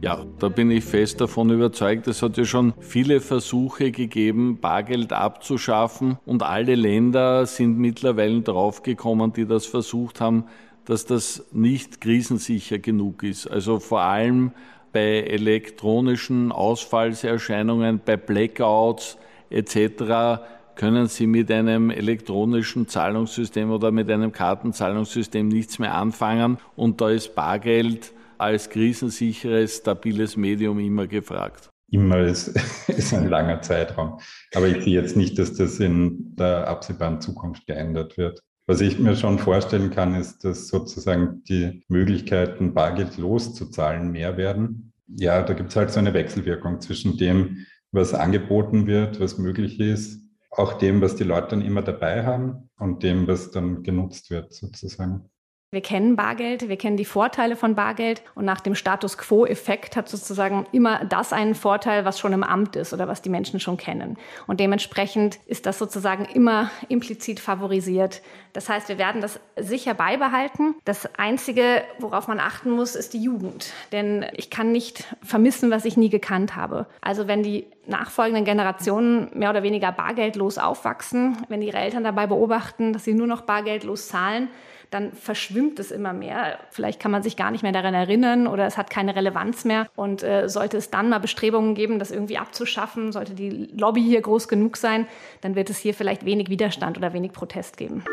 Ja, 0.00 0.24
da 0.38 0.48
bin 0.48 0.70
ich 0.70 0.84
fest 0.84 1.20
davon 1.20 1.50
überzeugt. 1.50 2.06
Es 2.06 2.22
hat 2.22 2.36
ja 2.36 2.44
schon 2.44 2.72
viele 2.78 3.20
Versuche 3.20 3.90
gegeben, 3.90 4.58
Bargeld 4.60 5.12
abzuschaffen 5.12 6.18
und 6.24 6.44
alle 6.44 6.76
Länder 6.76 7.46
sind 7.46 7.78
mittlerweile 7.78 8.40
draufgekommen, 8.42 9.32
die 9.32 9.44
das 9.44 9.66
versucht 9.66 10.20
haben, 10.20 10.44
dass 10.84 11.04
das 11.04 11.46
nicht 11.52 12.00
krisensicher 12.00 12.78
genug 12.78 13.24
ist. 13.24 13.48
Also 13.48 13.80
vor 13.80 14.02
allem 14.02 14.52
bei 14.92 15.22
elektronischen 15.22 16.52
Ausfallserscheinungen, 16.52 18.00
bei 18.04 18.16
Blackouts 18.16 19.18
etc. 19.50 20.44
können 20.76 21.08
Sie 21.08 21.26
mit 21.26 21.50
einem 21.50 21.90
elektronischen 21.90 22.86
Zahlungssystem 22.86 23.72
oder 23.72 23.90
mit 23.90 24.08
einem 24.08 24.30
Kartenzahlungssystem 24.30 25.48
nichts 25.48 25.80
mehr 25.80 25.96
anfangen 25.96 26.58
und 26.76 27.00
da 27.00 27.10
ist 27.10 27.34
Bargeld 27.34 28.12
als 28.38 28.68
krisensicheres, 28.68 29.78
stabiles 29.78 30.36
Medium 30.36 30.78
immer 30.78 31.06
gefragt. 31.06 31.70
Immer 31.90 32.20
ist, 32.20 32.48
ist 32.88 33.14
ein 33.14 33.28
langer 33.28 33.62
Zeitraum. 33.62 34.18
Aber 34.54 34.66
ich 34.68 34.84
sehe 34.84 35.00
jetzt 35.00 35.16
nicht, 35.16 35.38
dass 35.38 35.54
das 35.54 35.80
in 35.80 36.36
der 36.36 36.68
absehbaren 36.68 37.20
Zukunft 37.20 37.66
geändert 37.66 38.16
wird. 38.16 38.42
Was 38.66 38.82
ich 38.82 38.98
mir 38.98 39.16
schon 39.16 39.38
vorstellen 39.38 39.90
kann, 39.90 40.14
ist, 40.14 40.44
dass 40.44 40.68
sozusagen 40.68 41.42
die 41.44 41.82
Möglichkeiten, 41.88 42.74
Bargeld 42.74 43.16
loszuzahlen, 43.16 44.10
mehr 44.12 44.36
werden. 44.36 44.92
Ja, 45.06 45.42
da 45.42 45.54
gibt 45.54 45.70
es 45.70 45.76
halt 45.76 45.90
so 45.90 45.98
eine 45.98 46.12
Wechselwirkung 46.12 46.82
zwischen 46.82 47.16
dem, 47.16 47.64
was 47.92 48.12
angeboten 48.12 48.86
wird, 48.86 49.20
was 49.20 49.38
möglich 49.38 49.80
ist, 49.80 50.20
auch 50.50 50.74
dem, 50.74 51.00
was 51.00 51.16
die 51.16 51.24
Leute 51.24 51.48
dann 51.48 51.62
immer 51.62 51.80
dabei 51.80 52.26
haben 52.26 52.68
und 52.78 53.02
dem, 53.02 53.26
was 53.26 53.50
dann 53.50 53.82
genutzt 53.82 54.30
wird, 54.30 54.52
sozusagen. 54.52 55.30
Wir 55.70 55.82
kennen 55.82 56.16
Bargeld, 56.16 56.70
wir 56.70 56.78
kennen 56.78 56.96
die 56.96 57.04
Vorteile 57.04 57.54
von 57.54 57.74
Bargeld 57.74 58.22
und 58.34 58.46
nach 58.46 58.62
dem 58.62 58.74
Status 58.74 59.18
quo-Effekt 59.18 59.96
hat 59.96 60.08
sozusagen 60.08 60.66
immer 60.72 61.04
das 61.04 61.34
einen 61.34 61.54
Vorteil, 61.54 62.06
was 62.06 62.18
schon 62.18 62.32
im 62.32 62.42
Amt 62.42 62.74
ist 62.74 62.94
oder 62.94 63.06
was 63.06 63.20
die 63.20 63.28
Menschen 63.28 63.60
schon 63.60 63.76
kennen. 63.76 64.16
Und 64.46 64.60
dementsprechend 64.60 65.38
ist 65.44 65.66
das 65.66 65.78
sozusagen 65.78 66.24
immer 66.24 66.70
implizit 66.88 67.38
favorisiert. 67.38 68.22
Das 68.54 68.70
heißt, 68.70 68.88
wir 68.88 68.96
werden 68.96 69.20
das 69.20 69.40
sicher 69.58 69.92
beibehalten. 69.92 70.74
Das 70.86 71.06
Einzige, 71.18 71.82
worauf 71.98 72.28
man 72.28 72.40
achten 72.40 72.70
muss, 72.70 72.94
ist 72.94 73.12
die 73.12 73.22
Jugend. 73.22 73.74
Denn 73.92 74.24
ich 74.32 74.48
kann 74.48 74.72
nicht 74.72 75.04
vermissen, 75.22 75.70
was 75.70 75.84
ich 75.84 75.98
nie 75.98 76.08
gekannt 76.08 76.56
habe. 76.56 76.86
Also 77.02 77.28
wenn 77.28 77.42
die 77.42 77.66
nachfolgenden 77.84 78.46
Generationen 78.46 79.28
mehr 79.34 79.50
oder 79.50 79.62
weniger 79.62 79.92
bargeldlos 79.92 80.56
aufwachsen, 80.56 81.36
wenn 81.48 81.60
ihre 81.60 81.76
Eltern 81.76 82.04
dabei 82.04 82.26
beobachten, 82.26 82.94
dass 82.94 83.04
sie 83.04 83.12
nur 83.12 83.26
noch 83.26 83.42
bargeldlos 83.42 84.08
zahlen, 84.08 84.48
dann 84.90 85.12
verschwimmt 85.12 85.78
es 85.78 85.90
immer 85.90 86.12
mehr. 86.12 86.58
Vielleicht 86.70 87.00
kann 87.00 87.10
man 87.10 87.22
sich 87.22 87.36
gar 87.36 87.50
nicht 87.50 87.62
mehr 87.62 87.72
daran 87.72 87.94
erinnern 87.94 88.46
oder 88.46 88.66
es 88.66 88.78
hat 88.78 88.90
keine 88.90 89.14
Relevanz 89.14 89.64
mehr. 89.64 89.86
Und 89.96 90.22
äh, 90.22 90.48
sollte 90.48 90.76
es 90.76 90.90
dann 90.90 91.08
mal 91.10 91.18
Bestrebungen 91.18 91.74
geben, 91.74 91.98
das 91.98 92.10
irgendwie 92.10 92.38
abzuschaffen, 92.38 93.12
sollte 93.12 93.34
die 93.34 93.68
Lobby 93.76 94.02
hier 94.02 94.20
groß 94.20 94.48
genug 94.48 94.76
sein, 94.76 95.06
dann 95.40 95.54
wird 95.54 95.70
es 95.70 95.78
hier 95.78 95.94
vielleicht 95.94 96.24
wenig 96.24 96.48
Widerstand 96.48 96.96
oder 96.96 97.12
wenig 97.12 97.32
Protest 97.32 97.76
geben. 97.76 98.04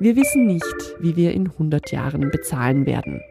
Wir 0.00 0.16
wissen 0.16 0.46
nicht, 0.46 0.96
wie 0.98 1.16
wir 1.16 1.32
in 1.32 1.50
100 1.50 1.92
Jahren 1.92 2.30
bezahlen 2.30 2.84
werden. 2.84 3.22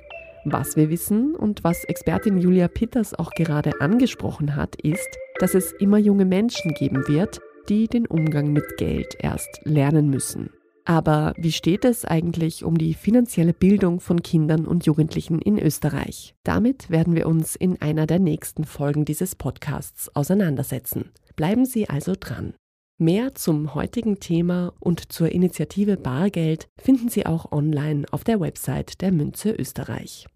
Was 0.45 0.75
wir 0.75 0.89
wissen 0.89 1.35
und 1.35 1.63
was 1.63 1.83
Expertin 1.85 2.37
Julia 2.37 2.67
Pitters 2.67 3.13
auch 3.13 3.31
gerade 3.31 3.79
angesprochen 3.79 4.55
hat, 4.55 4.75
ist, 4.81 5.17
dass 5.39 5.55
es 5.55 5.71
immer 5.73 5.97
junge 5.97 6.25
Menschen 6.25 6.73
geben 6.73 7.07
wird, 7.07 7.39
die 7.69 7.87
den 7.87 8.05
Umgang 8.05 8.51
mit 8.51 8.77
Geld 8.77 9.15
erst 9.19 9.61
lernen 9.63 10.09
müssen. 10.09 10.49
Aber 10.85 11.33
wie 11.37 11.51
steht 11.51 11.85
es 11.85 12.03
eigentlich 12.03 12.63
um 12.63 12.77
die 12.77 12.93
finanzielle 12.93 13.53
Bildung 13.53 13.99
von 13.99 14.21
Kindern 14.21 14.65
und 14.65 14.85
Jugendlichen 14.85 15.39
in 15.39 15.57
Österreich? 15.57 16.35
Damit 16.43 16.89
werden 16.89 17.15
wir 17.15 17.27
uns 17.27 17.55
in 17.55 17.81
einer 17.81 18.05
der 18.05 18.19
nächsten 18.19 18.65
Folgen 18.65 19.05
dieses 19.05 19.35
Podcasts 19.35 20.13
auseinandersetzen. 20.13 21.11
Bleiben 21.35 21.65
Sie 21.65 21.89
also 21.89 22.13
dran. 22.19 22.53
Mehr 22.99 23.33
zum 23.33 23.73
heutigen 23.73 24.19
Thema 24.19 24.73
und 24.79 25.11
zur 25.11 25.29
Initiative 25.31 25.97
Bargeld 25.97 26.69
finden 26.77 27.09
Sie 27.09 27.25
auch 27.25 27.51
online 27.51 28.05
auf 28.11 28.23
der 28.23 28.39
Website 28.39 29.01
der 29.01 29.11
Münze 29.11 29.51
Österreich. 29.51 30.27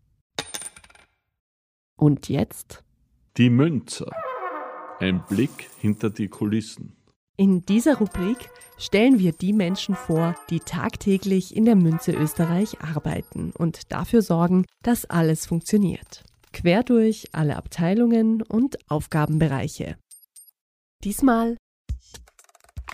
Und 1.98 2.30
jetzt? 2.30 2.84
Die 3.38 3.50
Münze. 3.50 4.10
Ein 5.00 5.24
Blick 5.28 5.70
hinter 5.80 6.10
die 6.10 6.28
Kulissen. 6.28 6.96
In 7.40 7.64
dieser 7.68 8.00
Rubrik 8.00 8.50
stellen 8.80 9.20
wir 9.20 9.32
die 9.32 9.54
Menschen 9.54 9.94
vor, 9.94 10.36
die 10.50 10.60
tagtäglich 10.60 11.56
in 11.56 11.66
der 11.66 11.76
Münze 11.76 12.12
Österreich 12.12 12.82
arbeiten 12.82 13.52
und 13.56 13.92
dafür 13.92 14.24
sorgen, 14.24 14.66
dass 14.82 15.06
alles 15.06 15.46
funktioniert. 15.46 16.24
Quer 16.52 16.82
durch 16.82 17.28
alle 17.34 17.56
Abteilungen 17.56 18.42
und 18.42 18.80
Aufgabenbereiche. 18.90 19.98
Diesmal. 21.04 21.58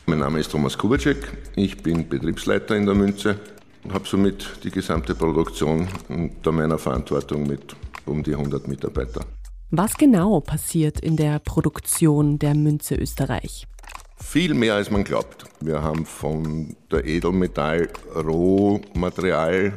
Mein 0.07 0.19
Name 0.19 0.41
ist 0.41 0.51
Thomas 0.51 0.77
Kubacek, 0.77 1.25
ich 1.55 1.81
bin 1.81 2.09
Betriebsleiter 2.09 2.75
in 2.75 2.85
der 2.85 2.95
Münze 2.95 3.39
und 3.85 3.93
habe 3.93 4.05
somit 4.05 4.59
die 4.65 4.71
gesamte 4.71 5.15
Produktion 5.15 5.87
unter 6.09 6.51
meiner 6.51 6.77
Verantwortung 6.77 7.47
mit 7.47 7.77
um 8.05 8.21
die 8.21 8.33
100 8.33 8.67
Mitarbeitern. 8.67 9.23
Was 9.71 9.95
genau 9.95 10.41
passiert 10.41 10.99
in 10.99 11.15
der 11.15 11.39
Produktion 11.39 12.39
der 12.39 12.55
Münze 12.55 12.95
Österreich? 12.95 13.67
Viel 14.25 14.55
mehr 14.55 14.73
als 14.73 14.89
man 14.89 15.03
glaubt. 15.03 15.45
Wir 15.59 15.83
haben 15.83 16.07
von 16.07 16.75
der 16.91 17.05
Edelmetall 17.05 17.87
Rohmaterial, 18.15 19.73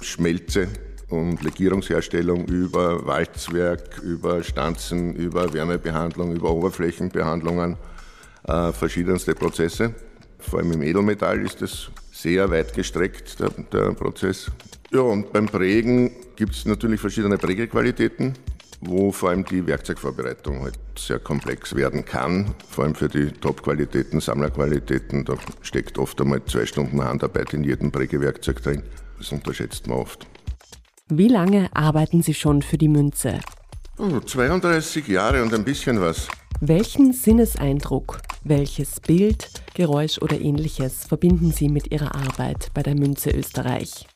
Schmelze 0.00 0.66
und 1.08 1.40
Legierungsherstellung 1.42 2.46
über 2.46 3.06
Walzwerk, 3.06 4.00
über 4.02 4.42
Stanzen, 4.42 5.14
über 5.14 5.52
Wärmebehandlung, 5.52 6.34
über 6.34 6.50
Oberflächenbehandlungen, 6.50 7.76
äh, 8.48 8.72
verschiedenste 8.72 9.36
Prozesse. 9.36 9.94
Vor 10.40 10.58
allem 10.58 10.72
im 10.72 10.82
Edelmetall 10.82 11.40
ist 11.42 11.62
es 11.62 11.88
sehr 12.10 12.50
weit 12.50 12.74
gestreckt, 12.74 13.38
der, 13.38 13.50
der 13.72 13.92
Prozess. 13.92 14.50
Ja, 14.90 15.00
und 15.00 15.32
beim 15.32 15.46
Prägen 15.46 16.10
gibt 16.34 16.54
es 16.54 16.64
natürlich 16.64 17.00
verschiedene 17.00 17.38
Prägequalitäten 17.38 18.34
wo 18.86 19.12
vor 19.12 19.30
allem 19.30 19.44
die 19.44 19.66
Werkzeugvorbereitung 19.66 20.62
halt 20.62 20.78
sehr 20.96 21.18
komplex 21.18 21.74
werden 21.74 22.04
kann, 22.04 22.54
vor 22.68 22.84
allem 22.84 22.94
für 22.94 23.08
die 23.08 23.30
Top-Qualitäten, 23.30 24.20
Sammlerqualitäten. 24.20 25.24
Da 25.24 25.34
steckt 25.62 25.98
oft 25.98 26.20
einmal 26.20 26.44
zwei 26.44 26.66
Stunden 26.66 27.02
Handarbeit 27.02 27.52
in 27.54 27.64
jedem 27.64 27.92
Prägewerkzeug 27.92 28.62
drin. 28.62 28.82
Das 29.18 29.32
unterschätzt 29.32 29.86
man 29.86 29.98
oft. 29.98 30.26
Wie 31.08 31.28
lange 31.28 31.68
arbeiten 31.74 32.22
Sie 32.22 32.34
schon 32.34 32.62
für 32.62 32.78
die 32.78 32.88
Münze? 32.88 33.40
Oh, 33.98 34.20
32 34.20 35.06
Jahre 35.08 35.42
und 35.42 35.54
ein 35.54 35.64
bisschen 35.64 36.00
was. 36.00 36.28
Welchen 36.60 37.12
Sinneseindruck, 37.12 38.18
welches 38.44 39.00
Bild, 39.00 39.50
Geräusch 39.74 40.18
oder 40.22 40.40
ähnliches 40.40 41.04
verbinden 41.04 41.52
Sie 41.52 41.68
mit 41.68 41.92
Ihrer 41.92 42.14
Arbeit 42.14 42.70
bei 42.74 42.82
der 42.82 42.94
Münze 42.94 43.30
Österreich? 43.30 44.06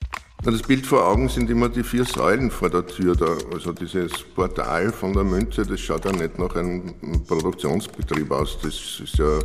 Das 0.43 0.63
Bild 0.63 0.87
vor 0.87 1.07
Augen 1.07 1.29
sind 1.29 1.51
immer 1.51 1.69
die 1.69 1.83
vier 1.83 2.07
Säulen 2.07 2.51
vor 2.51 2.71
der 2.71 2.87
Tür. 2.87 3.15
Da. 3.15 3.37
Also 3.53 3.73
dieses 3.73 4.11
Portal 4.35 4.91
von 4.91 5.13
der 5.13 5.23
Münze, 5.23 5.67
das 5.67 5.81
schaut 5.81 6.07
ja 6.07 6.13
nicht 6.13 6.39
nach 6.39 6.57
einem 6.57 6.95
Produktionsbetrieb 7.27 8.31
aus. 8.31 8.57
Das 8.63 9.01
ist 9.05 9.19
ja 9.19 9.39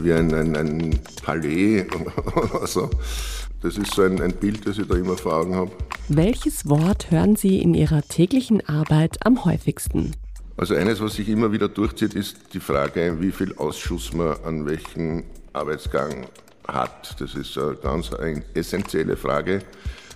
wie 0.00 0.12
ein, 0.12 0.34
ein, 0.34 0.56
ein 0.56 0.98
Palais 1.22 1.86
oder 2.34 2.66
so. 2.66 2.90
Das 3.62 3.78
ist 3.78 3.94
so 3.94 4.02
ein, 4.02 4.20
ein 4.20 4.32
Bild, 4.32 4.66
das 4.66 4.78
ich 4.78 4.88
da 4.88 4.96
immer 4.96 5.16
vor 5.16 5.34
Augen 5.34 5.54
habe. 5.54 5.70
Welches 6.08 6.68
Wort 6.68 7.12
hören 7.12 7.36
Sie 7.36 7.60
in 7.60 7.74
Ihrer 7.74 8.02
täglichen 8.02 8.66
Arbeit 8.68 9.24
am 9.24 9.44
häufigsten? 9.44 10.16
Also 10.56 10.74
eines, 10.74 11.00
was 11.00 11.14
sich 11.14 11.28
immer 11.28 11.52
wieder 11.52 11.68
durchzieht, 11.68 12.14
ist 12.14 12.38
die 12.54 12.60
Frage, 12.60 13.18
wie 13.20 13.30
viel 13.30 13.54
Ausschuss 13.56 14.12
man 14.12 14.36
an 14.44 14.66
welchem 14.66 15.22
Arbeitsgang 15.52 16.26
hat. 16.66 17.20
Das 17.20 17.36
ist 17.36 17.56
eine 17.56 17.76
ganz 17.76 18.10
essentielle 18.54 19.16
Frage. 19.16 19.60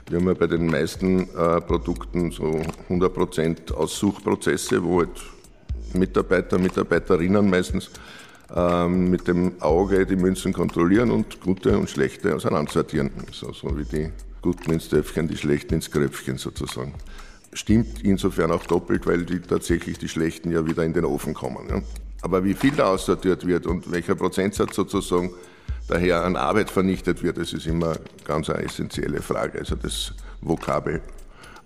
Wir 0.08 0.18
haben 0.18 0.26
ja 0.26 0.34
bei 0.34 0.46
den 0.46 0.66
meisten 0.66 1.28
äh, 1.36 1.60
Produkten 1.60 2.30
so 2.30 2.60
100% 2.88 3.72
Aussuchprozesse, 3.72 4.82
wo 4.82 5.00
halt 5.00 5.10
Mitarbeiter, 5.94 6.58
Mitarbeiterinnen 6.58 7.48
meistens 7.48 7.90
ähm, 8.54 9.10
mit 9.10 9.28
dem 9.28 9.60
Auge 9.60 10.04
die 10.06 10.16
Münzen 10.16 10.52
kontrollieren 10.52 11.10
und 11.10 11.40
gute 11.40 11.78
und 11.78 11.88
schlechte 11.88 12.34
auseinandersortieren. 12.34 13.10
So, 13.30 13.52
so 13.52 13.76
wie 13.76 13.84
die 13.84 14.10
guten 14.42 14.72
ins 14.72 14.88
Töpfchen, 14.88 15.28
die 15.28 15.36
schlechten 15.36 15.74
ins 15.74 15.90
Kröpfchen 15.90 16.36
sozusagen. 16.36 16.94
stimmt 17.52 18.02
insofern 18.02 18.50
auch 18.50 18.66
doppelt, 18.66 19.06
weil 19.06 19.24
die 19.24 19.40
tatsächlich 19.40 19.98
die 19.98 20.08
schlechten 20.08 20.50
ja 20.50 20.66
wieder 20.66 20.84
in 20.84 20.92
den 20.92 21.04
Ofen 21.04 21.34
kommen. 21.34 21.68
Ja. 21.68 21.82
Aber 22.22 22.44
wie 22.44 22.54
viel 22.54 22.72
da 22.72 22.86
aussortiert 22.86 23.46
wird 23.46 23.66
und 23.66 23.90
welcher 23.90 24.14
Prozentsatz 24.14 24.74
sozusagen 24.76 25.30
daher 25.92 26.24
an 26.24 26.36
Arbeit 26.36 26.70
vernichtet 26.70 27.22
wird, 27.22 27.36
das 27.36 27.52
ist 27.52 27.66
immer 27.66 27.96
ganz 28.24 28.48
eine 28.48 28.64
essentielle 28.64 29.20
Frage. 29.20 29.58
Also 29.58 29.76
das 29.76 30.14
Vokabel 30.40 31.00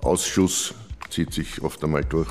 Ausschuss 0.02 0.74
zieht 1.10 1.32
sich 1.32 1.62
oft 1.62 1.82
einmal 1.84 2.04
durch. 2.04 2.30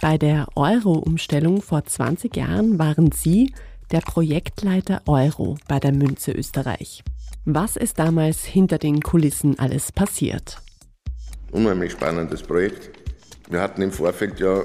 Bei 0.00 0.18
der 0.18 0.46
Euro-Umstellung 0.56 1.62
vor 1.62 1.84
20 1.84 2.36
Jahren 2.36 2.78
waren 2.78 3.12
Sie 3.12 3.54
der 3.92 4.00
Projektleiter 4.00 5.02
Euro 5.06 5.56
bei 5.68 5.78
der 5.78 5.92
Münze 5.92 6.32
Österreich. 6.32 7.02
Was 7.44 7.76
ist 7.76 7.98
damals 7.98 8.44
hinter 8.44 8.78
den 8.78 9.00
Kulissen 9.00 9.58
alles 9.58 9.92
passiert? 9.92 10.60
Unheimlich 11.52 11.92
spannendes 11.92 12.42
Projekt. 12.42 12.90
Wir 13.48 13.60
hatten 13.60 13.82
im 13.82 13.92
Vorfeld 13.92 14.38
ja 14.40 14.62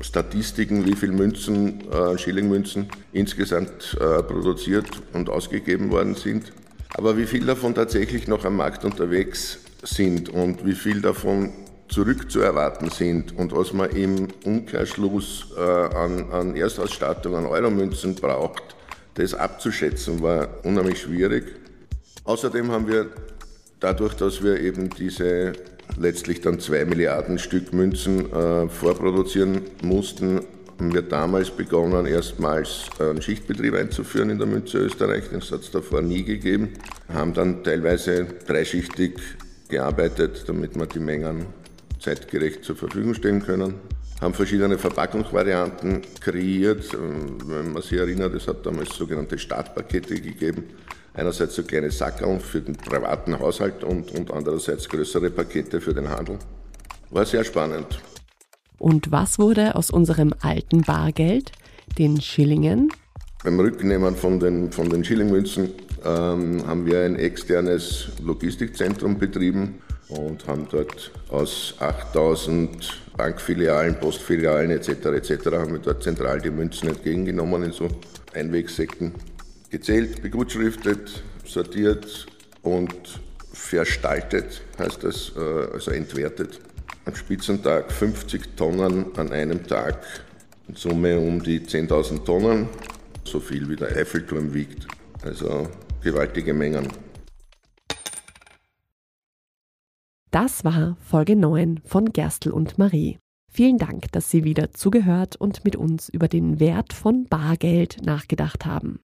Statistiken, 0.00 0.84
wie 0.84 0.94
viele 0.94 1.12
Münzen, 1.12 1.90
äh, 1.90 2.18
Schillingmünzen 2.18 2.88
insgesamt 3.12 3.96
äh, 4.00 4.22
produziert 4.22 4.86
und 5.12 5.30
ausgegeben 5.30 5.90
worden 5.90 6.14
sind. 6.14 6.52
Aber 6.94 7.16
wie 7.16 7.26
viel 7.26 7.44
davon 7.46 7.74
tatsächlich 7.74 8.28
noch 8.28 8.44
am 8.44 8.56
Markt 8.56 8.84
unterwegs 8.84 9.58
sind 9.82 10.28
und 10.28 10.64
wie 10.64 10.74
viel 10.74 11.00
davon 11.00 11.52
zurückzuerwarten 11.88 12.90
sind 12.90 13.36
und 13.36 13.54
was 13.54 13.72
man 13.72 13.90
im 13.90 14.28
Umkehrschluss 14.44 15.52
äh, 15.56 15.60
an, 15.60 16.30
an 16.30 16.56
Erstausstattung, 16.56 17.36
an 17.36 17.46
Euromünzen 17.46 18.14
braucht, 18.14 18.62
das 19.14 19.34
abzuschätzen, 19.34 20.20
war 20.22 20.48
unheimlich 20.64 21.00
schwierig. 21.00 21.44
Außerdem 22.24 22.70
haben 22.70 22.88
wir 22.88 23.08
dadurch, 23.80 24.14
dass 24.14 24.42
wir 24.42 24.60
eben 24.60 24.90
diese 24.90 25.52
letztlich 25.98 26.40
dann 26.40 26.60
zwei 26.60 26.84
Milliarden 26.84 27.38
Stück 27.38 27.72
Münzen 27.72 28.32
äh, 28.32 28.68
vorproduzieren 28.68 29.62
mussten, 29.82 30.40
haben 30.78 30.92
wir 30.92 31.02
damals 31.02 31.50
begonnen, 31.50 32.06
erstmals 32.06 32.84
einen 32.98 33.22
Schichtbetrieb 33.22 33.74
einzuführen 33.74 34.30
in 34.30 34.38
der 34.38 34.46
Münze 34.46 34.78
Österreich. 34.78 35.28
Den 35.30 35.40
hat 35.40 35.60
es 35.60 35.70
davor 35.70 36.02
nie 36.02 36.22
gegeben. 36.22 36.74
Haben 37.12 37.32
dann 37.32 37.64
teilweise 37.64 38.26
dreischichtig 38.46 39.18
gearbeitet, 39.68 40.44
damit 40.46 40.76
wir 40.76 40.86
die 40.86 40.98
Mengen 40.98 41.46
zeitgerecht 41.98 42.64
zur 42.64 42.76
Verfügung 42.76 43.14
stellen 43.14 43.42
können. 43.42 43.74
Haben 44.20 44.34
verschiedene 44.34 44.78
Verpackungsvarianten 44.78 46.02
kreiert. 46.20 46.96
Wenn 47.46 47.72
man 47.72 47.82
sich 47.82 47.98
erinnert, 47.98 48.34
es 48.34 48.46
hat 48.46 48.64
damals 48.64 48.94
sogenannte 48.94 49.38
Startpakete 49.38 50.20
gegeben. 50.20 50.64
Einerseits 51.16 51.54
so 51.54 51.62
kleine 51.62 51.90
Sackerl 51.90 52.38
für 52.38 52.60
den 52.60 52.76
privaten 52.76 53.38
Haushalt 53.38 53.82
und, 53.82 54.12
und 54.12 54.30
andererseits 54.30 54.88
größere 54.88 55.30
Pakete 55.30 55.80
für 55.80 55.94
den 55.94 56.10
Handel. 56.10 56.38
War 57.10 57.24
sehr 57.24 57.42
spannend. 57.42 57.86
Und 58.78 59.10
was 59.10 59.38
wurde 59.38 59.74
aus 59.74 59.90
unserem 59.90 60.34
alten 60.42 60.82
Bargeld, 60.82 61.52
den 61.98 62.20
Schillingen? 62.20 62.92
Beim 63.42 63.58
Rücknehmen 63.58 64.14
von 64.14 64.38
den, 64.38 64.70
von 64.70 64.90
den 64.90 65.04
Schillingmünzen 65.04 65.70
ähm, 66.04 66.66
haben 66.66 66.84
wir 66.84 67.00
ein 67.00 67.16
externes 67.16 68.08
Logistikzentrum 68.22 69.18
betrieben 69.18 69.80
und 70.08 70.46
haben 70.46 70.68
dort 70.70 71.10
aus 71.30 71.74
8000 71.78 73.02
Bankfilialen, 73.16 73.98
Postfilialen 73.98 74.70
etc. 74.70 74.88
etc. 75.06 75.46
haben 75.52 75.72
wir 75.72 75.78
dort 75.78 76.02
zentral 76.02 76.40
die 76.40 76.50
Münzen 76.50 76.88
entgegengenommen 76.88 77.62
in 77.62 77.72
so 77.72 77.88
Einwegsäcken, 78.34 79.14
gezählt, 79.70 80.22
begutschriftet, 80.22 81.22
sortiert 81.44 82.26
und 82.62 83.20
verstaltet, 83.52 84.62
heißt 84.78 85.04
das, 85.04 85.32
äh, 85.36 85.72
also 85.72 85.90
entwertet. 85.90 86.60
Am 87.04 87.14
Spitzentag 87.14 87.92
50 87.92 88.56
Tonnen 88.56 89.16
an 89.16 89.32
einem 89.32 89.66
Tag, 89.66 90.02
in 90.68 90.74
Summe 90.74 91.18
um 91.18 91.42
die 91.42 91.60
10.000 91.60 92.24
Tonnen, 92.24 92.68
so 93.24 93.40
viel 93.40 93.68
wie 93.68 93.76
der 93.76 93.96
Eiffelturm 93.96 94.52
wiegt. 94.52 94.86
Also 95.22 95.68
gewaltige 96.02 96.52
Mengen. 96.52 96.88
Das 100.30 100.64
war 100.64 100.96
Folge 101.00 101.34
9 101.34 101.80
von 101.84 102.12
Gerstl 102.12 102.50
und 102.50 102.78
Marie. 102.78 103.18
Vielen 103.50 103.78
Dank, 103.78 104.12
dass 104.12 104.30
Sie 104.30 104.44
wieder 104.44 104.72
zugehört 104.72 105.36
und 105.36 105.64
mit 105.64 105.76
uns 105.76 106.10
über 106.10 106.28
den 106.28 106.60
Wert 106.60 106.92
von 106.92 107.24
Bargeld 107.24 108.04
nachgedacht 108.04 108.66
haben. 108.66 109.00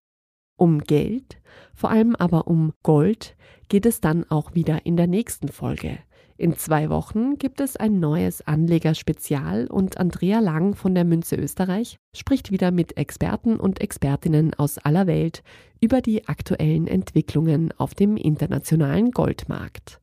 Um 0.62 0.78
Geld, 0.78 1.40
vor 1.74 1.90
allem 1.90 2.14
aber 2.14 2.46
um 2.46 2.72
Gold, 2.84 3.34
geht 3.68 3.84
es 3.84 4.00
dann 4.00 4.22
auch 4.30 4.54
wieder 4.54 4.86
in 4.86 4.96
der 4.96 5.08
nächsten 5.08 5.48
Folge. 5.48 5.98
In 6.36 6.54
zwei 6.54 6.88
Wochen 6.88 7.36
gibt 7.36 7.60
es 7.60 7.76
ein 7.76 7.98
neues 7.98 8.46
Anlegerspezial 8.46 9.66
und 9.66 9.98
Andrea 9.98 10.38
Lang 10.38 10.76
von 10.76 10.94
der 10.94 11.02
Münze 11.02 11.34
Österreich 11.34 11.96
spricht 12.14 12.52
wieder 12.52 12.70
mit 12.70 12.96
Experten 12.96 13.56
und 13.56 13.80
Expertinnen 13.80 14.54
aus 14.54 14.78
aller 14.78 15.08
Welt 15.08 15.42
über 15.80 16.00
die 16.00 16.28
aktuellen 16.28 16.86
Entwicklungen 16.86 17.74
auf 17.76 17.96
dem 17.96 18.16
internationalen 18.16 19.10
Goldmarkt. 19.10 20.00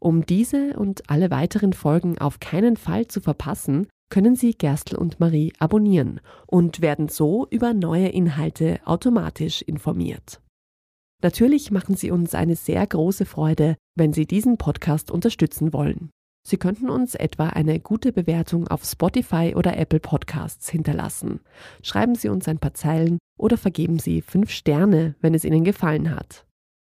Um 0.00 0.24
diese 0.24 0.78
und 0.78 1.10
alle 1.10 1.30
weiteren 1.30 1.74
Folgen 1.74 2.16
auf 2.16 2.40
keinen 2.40 2.78
Fall 2.78 3.08
zu 3.08 3.20
verpassen, 3.20 3.88
können 4.10 4.36
Sie 4.36 4.54
Gerstl 4.54 4.96
und 4.96 5.20
Marie 5.20 5.52
abonnieren 5.58 6.20
und 6.46 6.80
werden 6.80 7.08
so 7.08 7.46
über 7.50 7.74
neue 7.74 8.08
Inhalte 8.08 8.80
automatisch 8.84 9.62
informiert. 9.62 10.40
Natürlich 11.22 11.70
machen 11.70 11.96
Sie 11.96 12.10
uns 12.10 12.34
eine 12.34 12.56
sehr 12.56 12.86
große 12.86 13.26
Freude, 13.26 13.76
wenn 13.96 14.12
Sie 14.12 14.26
diesen 14.26 14.56
Podcast 14.56 15.10
unterstützen 15.10 15.72
wollen. 15.72 16.10
Sie 16.46 16.56
könnten 16.56 16.88
uns 16.88 17.14
etwa 17.14 17.48
eine 17.48 17.80
gute 17.80 18.12
Bewertung 18.12 18.68
auf 18.68 18.84
Spotify 18.84 19.54
oder 19.54 19.76
Apple 19.76 20.00
Podcasts 20.00 20.70
hinterlassen. 20.70 21.40
Schreiben 21.82 22.14
Sie 22.14 22.28
uns 22.28 22.48
ein 22.48 22.58
paar 22.58 22.72
Zeilen 22.72 23.18
oder 23.38 23.58
vergeben 23.58 23.98
Sie 23.98 24.22
fünf 24.22 24.50
Sterne, 24.50 25.14
wenn 25.20 25.34
es 25.34 25.44
Ihnen 25.44 25.64
gefallen 25.64 26.14
hat. 26.14 26.46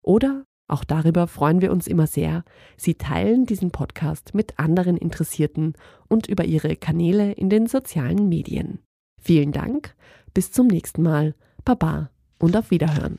Oder 0.03 0.43
auch 0.69 0.83
darüber 0.83 1.27
freuen 1.27 1.61
wir 1.61 1.71
uns 1.71 1.87
immer 1.87 2.07
sehr. 2.07 2.43
Sie 2.77 2.93
teilen 2.93 3.45
diesen 3.45 3.71
Podcast 3.71 4.35
mit 4.35 4.59
anderen 4.59 4.97
Interessierten 4.97 5.73
und 6.07 6.27
über 6.27 6.45
ihre 6.45 6.75
Kanäle 6.75 7.31
in 7.31 7.49
den 7.49 7.67
sozialen 7.67 8.29
Medien. 8.29 8.79
Vielen 9.19 9.51
Dank, 9.51 9.95
bis 10.33 10.51
zum 10.51 10.67
nächsten 10.67 11.01
Mal. 11.01 11.35
Baba 11.65 12.11
und 12.37 12.55
auf 12.55 12.71
Wiederhören. 12.71 13.17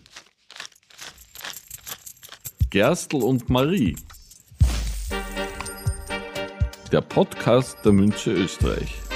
Gerstl 2.71 3.17
und 3.17 3.51
Marie. 3.51 3.97
Der 6.93 7.01
Podcast 7.01 7.79
der 7.85 7.93
Münze 7.93 8.33
Österreich. 8.33 9.10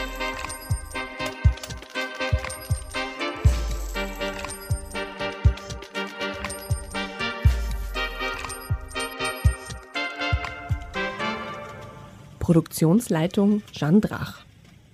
Produktionsleitung 12.44 13.62
Jeanne 13.72 14.00
Drach. 14.00 14.44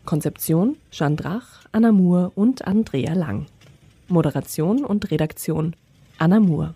Konzeption 0.05 0.77
Jeanne 0.93 1.17
Drach, 1.17 1.65
Anna 1.73 1.91
Moore 1.91 2.31
und 2.37 2.65
Andrea 2.65 3.13
Lang. 3.15 3.47
Moderation 4.07 4.85
und 4.85 5.11
Redaktion 5.11 5.75
Anna 6.17 6.39
Moore. 6.39 6.75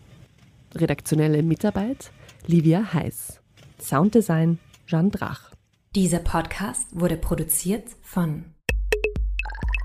Redaktionelle 0.74 1.44
Mitarbeit 1.44 2.10
Livia 2.48 2.92
Heiß. 2.92 3.40
Sounddesign 3.80 4.58
Jeanne 4.88 5.10
Drach. 5.10 5.52
Dieser 5.94 6.18
Podcast 6.18 6.88
wurde 6.90 7.18
produziert 7.18 7.84
von 8.02 8.44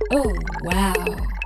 Oh, 0.09 0.33
wow. 0.63 1.38